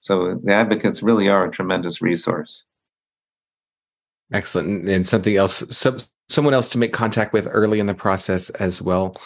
So 0.00 0.38
the 0.42 0.52
advocates 0.52 1.02
really 1.02 1.28
are 1.28 1.46
a 1.46 1.50
tremendous 1.50 2.00
resource. 2.00 2.64
Excellent. 4.32 4.88
And 4.88 5.08
something 5.08 5.36
else, 5.36 5.64
so, 5.76 5.96
someone 6.28 6.54
else 6.54 6.68
to 6.70 6.78
make 6.78 6.92
contact 6.92 7.32
with 7.32 7.48
early 7.50 7.80
in 7.80 7.86
the 7.86 7.94
process 7.94 8.50
as 8.50 8.80
well. 8.80 9.16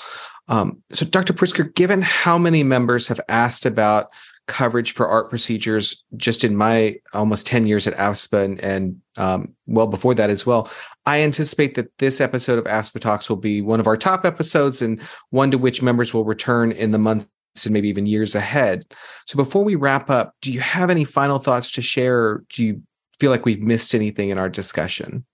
Um, 0.49 0.82
so, 0.92 1.05
Dr. 1.05 1.32
Pritzker, 1.32 1.74
given 1.74 2.01
how 2.03 2.38
many 2.38 2.62
members 2.62 3.07
have 3.09 3.20
asked 3.28 3.66
about 3.66 4.11
coverage 4.49 4.92
for 4.92 5.07
ART 5.07 5.28
procedures 5.30 6.05
just 6.16 6.42
in 6.42 6.57
my 6.57 6.96
almost 7.12 7.46
10 7.46 7.66
years 7.66 7.86
at 7.86 7.94
AFSPA 7.96 8.44
and, 8.44 8.61
and 8.61 9.01
um, 9.18 9.55
well 9.66 9.86
before 9.86 10.14
that 10.14 10.30
as 10.30 10.46
well, 10.46 10.70
I 11.07 11.20
anticipate 11.20 11.74
that 11.74 11.96
this 11.99 12.20
episode 12.20 12.59
of 12.59 12.64
AFSPA 12.64 13.01
Talks 13.01 13.28
will 13.28 13.36
be 13.36 13.61
one 13.61 13.78
of 13.78 13.86
our 13.86 13.96
top 13.96 14.24
episodes 14.24 14.80
and 14.80 15.01
one 15.30 15.51
to 15.51 15.59
which 15.59 15.82
members 15.82 16.12
will 16.12 16.24
return 16.24 16.72
in 16.72 16.90
the 16.90 16.99
months 16.99 17.28
and 17.64 17.72
maybe 17.72 17.88
even 17.88 18.07
years 18.07 18.34
ahead. 18.34 18.84
So 19.26 19.36
before 19.36 19.64
we 19.64 19.74
wrap 19.74 20.11
up, 20.11 20.34
do 20.40 20.53
you 20.53 20.61
have 20.61 20.90
any 20.90 21.05
final 21.05 21.38
thoughts 21.38 21.70
to 21.72 21.82
share? 21.82 22.42
do 22.55 22.64
you 22.64 22.82
feel 23.20 23.30
like 23.30 23.44
we've 23.44 23.61
missed 23.61 23.94
anything 23.94 24.30
in 24.30 24.38
our 24.38 24.49
discussion? 24.49 25.24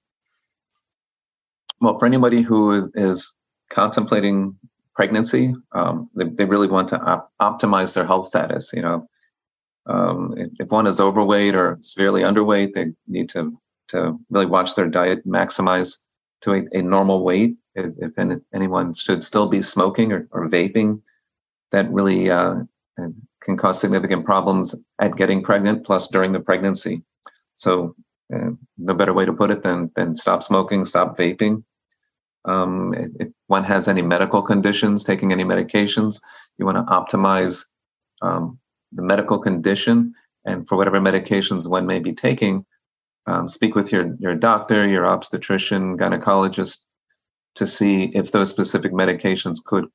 Well, 1.81 1.99
for 1.99 2.07
anybody 2.07 2.43
who 2.43 2.91
is, 2.95 3.35
contemplating 3.71 4.57
pregnancy, 4.95 5.55
um, 5.73 6.09
they, 6.15 6.25
they, 6.27 6.45
really 6.45 6.69
want 6.69 6.87
to 6.89 7.01
op- 7.01 7.33
optimize 7.41 7.95
their 7.95 8.07
health 8.07 8.27
status. 8.27 8.73
You 8.73 8.83
know, 8.83 9.09
um, 9.87 10.35
if, 10.37 10.51
if, 10.61 10.71
one 10.71 10.87
is 10.87 11.01
overweight 11.01 11.55
or 11.55 11.79
severely 11.81 12.23
underweight, 12.23 12.75
they 12.75 12.93
need 13.09 13.31
to 13.31 13.59
to 13.89 14.19
really 14.31 14.47
watch 14.47 14.75
their 14.75 14.89
diet, 14.89 15.27
maximize 15.27 15.99
to 16.43 16.55
a, 16.55 16.79
a 16.79 16.83
normal 16.83 17.25
weight. 17.25 17.57
If, 17.75 17.93
if 17.99 18.19
any, 18.19 18.37
anyone 18.55 18.95
should 18.95 19.25
still 19.25 19.49
be 19.49 19.63
smoking 19.63 20.13
or, 20.13 20.29
or 20.31 20.49
vaping, 20.49 21.01
that 21.73 21.91
really 21.91 22.31
uh, 22.31 22.57
can 23.43 23.57
cause 23.57 23.81
significant 23.81 24.25
problems 24.25 24.75
at 25.01 25.17
getting 25.17 25.43
pregnant, 25.43 25.85
plus 25.85 26.09
during 26.09 26.33
the 26.33 26.41
pregnancy. 26.41 27.03
So, 27.57 27.95
uh, 28.33 28.51
no 28.79 28.95
better 28.95 29.13
way 29.13 29.25
to 29.25 29.33
put 29.33 29.51
it 29.51 29.63
than 29.63 29.91
than 29.95 30.15
stop 30.15 30.43
smoking, 30.43 30.85
stop 30.85 31.17
vaping. 31.17 31.63
Um, 32.47 32.95
if 32.95 33.29
one 33.47 33.65
has 33.65 33.89
any 33.89 34.03
medical 34.03 34.43
conditions, 34.43 35.03
taking 35.03 35.33
any 35.33 35.45
medications, 35.45 36.21
you 36.59 36.67
want 36.67 36.77
to 36.77 36.93
optimize 36.93 37.65
um, 38.23 38.59
the 38.93 39.03
medical 39.03 39.39
condition, 39.39 40.15
and 40.45 40.69
for 40.69 40.77
whatever 40.77 41.01
medications 41.01 41.69
one 41.69 41.87
may 41.87 42.01
be 42.01 42.13
taking, 42.13 42.65
um, 43.27 43.49
speak 43.49 43.75
with 43.75 43.93
your 43.93 44.15
your 44.19 44.35
doctor, 44.35 44.87
your 44.87 45.07
obstetrician, 45.07 45.99
gynecologist, 45.99 46.79
to 47.57 47.67
see 47.67 48.05
if 48.15 48.33
those 48.33 48.51
specific 48.51 48.93
medications 48.93 49.63
could 49.65 49.87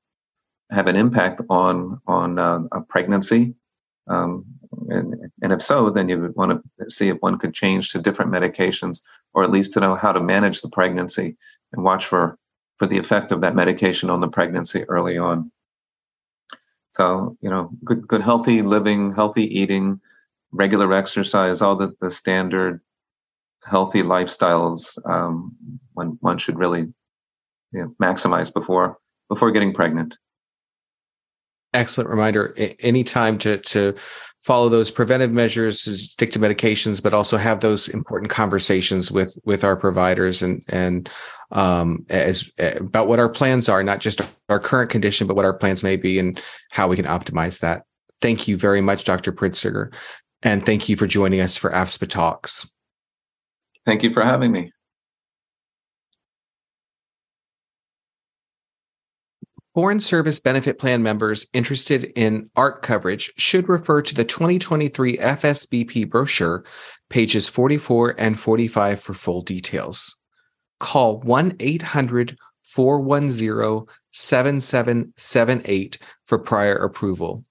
have 0.72 0.88
an 0.88 0.96
impact 0.96 1.42
on 1.50 2.00
on 2.08 2.40
uh, 2.40 2.60
a 2.72 2.82
pregnancy 2.82 3.56
um, 4.10 4.46
and, 4.90 5.32
and 5.42 5.54
if 5.54 5.62
so, 5.62 5.90
then 5.90 6.10
you 6.10 6.20
would 6.20 6.36
want 6.36 6.64
to 6.80 6.90
see 6.90 7.10
if 7.10 7.18
one 7.22 7.38
could 7.38 7.54
change 7.54 7.90
to 7.90 8.02
different 8.02 8.32
medications, 8.32 9.02
or 9.34 9.44
at 9.44 9.52
least 9.52 9.74
to 9.74 9.80
know 9.80 9.96
how 9.96 10.12
to 10.12 10.20
manage 10.22 10.62
the 10.62 10.70
pregnancy 10.70 11.38
and 11.74 11.84
watch 11.84 12.06
for 12.06 12.38
for 12.78 12.88
the 12.88 12.98
effect 12.98 13.32
of 13.32 13.42
that 13.42 13.56
medication 13.56 14.10
on 14.10 14.22
the 14.22 14.28
pregnancy 14.28 14.84
early 14.86 15.18
on. 15.18 15.52
So, 16.92 17.38
you 17.42 17.50
know, 17.50 17.72
good 17.84 18.08
good 18.08 18.22
healthy 18.22 18.62
living, 18.62 19.12
healthy 19.12 19.44
eating, 19.60 20.00
regular 20.52 20.92
exercise, 20.94 21.62
all 21.62 21.76
the, 21.76 21.94
the 22.00 22.10
standard 22.10 22.82
healthy 23.64 24.02
lifestyles 24.02 24.98
um, 25.10 25.56
one 25.94 26.18
one 26.22 26.38
should 26.38 26.58
really 26.58 26.92
you 27.72 27.82
know, 27.82 27.94
maximize 28.02 28.52
before 28.54 28.98
before 29.28 29.52
getting 29.52 29.74
pregnant 29.74 30.18
excellent 31.74 32.10
reminder 32.10 32.56
anytime 32.80 33.38
to 33.38 33.58
to 33.60 33.96
follow 34.44 34.70
those 34.70 34.90
preventive 34.90 35.32
measures 35.32 35.82
stick 35.82 36.32
to 36.32 36.40
medications 36.40 37.04
but 37.04 37.14
also 37.14 37.38
have 37.38 37.60
those 37.60 37.90
important 37.90 38.32
conversations 38.32 39.12
with 39.12 39.38
with 39.44 39.64
our 39.64 39.76
providers 39.76 40.42
and 40.42 40.64
and 40.70 41.10
um 41.52 42.06
as 42.10 42.50
about 42.78 43.08
what 43.08 43.20
our 43.20 43.30
plans 43.30 43.68
are 43.70 43.84
not 43.84 44.00
just 44.00 44.22
our 44.48 44.60
current 44.60 44.90
condition 44.90 45.28
but 45.28 45.36
what 45.36 45.46
our 45.46 45.54
plans 45.54 45.84
may 45.84 45.96
be 45.96 46.18
and 46.18 46.42
how 46.72 46.88
we 46.88 46.96
can 46.96 47.06
optimize 47.06 47.60
that. 47.60 47.84
Thank 48.22 48.48
you 48.48 48.58
very 48.58 48.82
much 48.82 49.04
dr 49.04 49.32
pritzker 49.34 49.94
and 50.42 50.66
thank 50.66 50.90
you 50.90 50.96
for 50.96 51.06
joining 51.06 51.42
us 51.42 51.58
for 51.58 51.70
afspa 51.72 52.08
talks. 52.08 52.72
Thank 53.86 54.04
you 54.04 54.14
for 54.14 54.24
having 54.24 54.52
me 54.52 54.72
Foreign 59.80 60.02
Service 60.02 60.42
Benefit 60.42 60.78
Plan 60.78 61.02
members 61.04 61.48
interested 61.54 62.12
in 62.18 62.50
ART 62.58 62.82
coverage 62.82 63.32
should 63.38 63.70
refer 63.70 64.02
to 64.02 64.14
the 64.14 64.26
2023 64.26 65.16
FSBP 65.16 66.10
brochure, 66.10 66.66
pages 67.10 67.48
44 67.48 68.16
and 68.18 68.38
45 68.38 69.00
for 69.00 69.14
full 69.14 69.42
details. 69.42 70.20
Call 70.82 71.22
1 71.22 71.56
800 71.62 72.38
410 72.64 73.86
7778 74.12 75.98
for 76.26 76.40
prior 76.40 76.76
approval. 76.76 77.46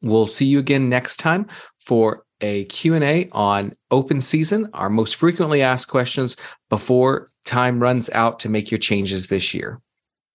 We'll 0.02 0.28
see 0.28 0.46
you 0.46 0.60
again 0.60 0.90
next 0.90 1.18
time 1.18 1.48
for 1.80 2.24
a 2.42 2.66
Q&A 2.66 3.30
on 3.32 3.76
open 3.92 4.22
season, 4.22 4.70
our 4.74 4.90
most 4.90 5.16
frequently 5.16 5.62
asked 5.62 5.88
questions 5.88 6.36
before 6.70 7.30
time 7.46 7.80
runs 7.80 8.10
out 8.10 8.40
to 8.42 8.50
make 8.50 8.72
your 8.72 8.78
changes 8.78 9.30
this 9.30 9.54
year. 9.54 9.82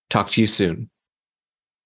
Talk 0.09 0.31
to 0.31 0.41
you 0.41 0.47
soon. 0.47 0.91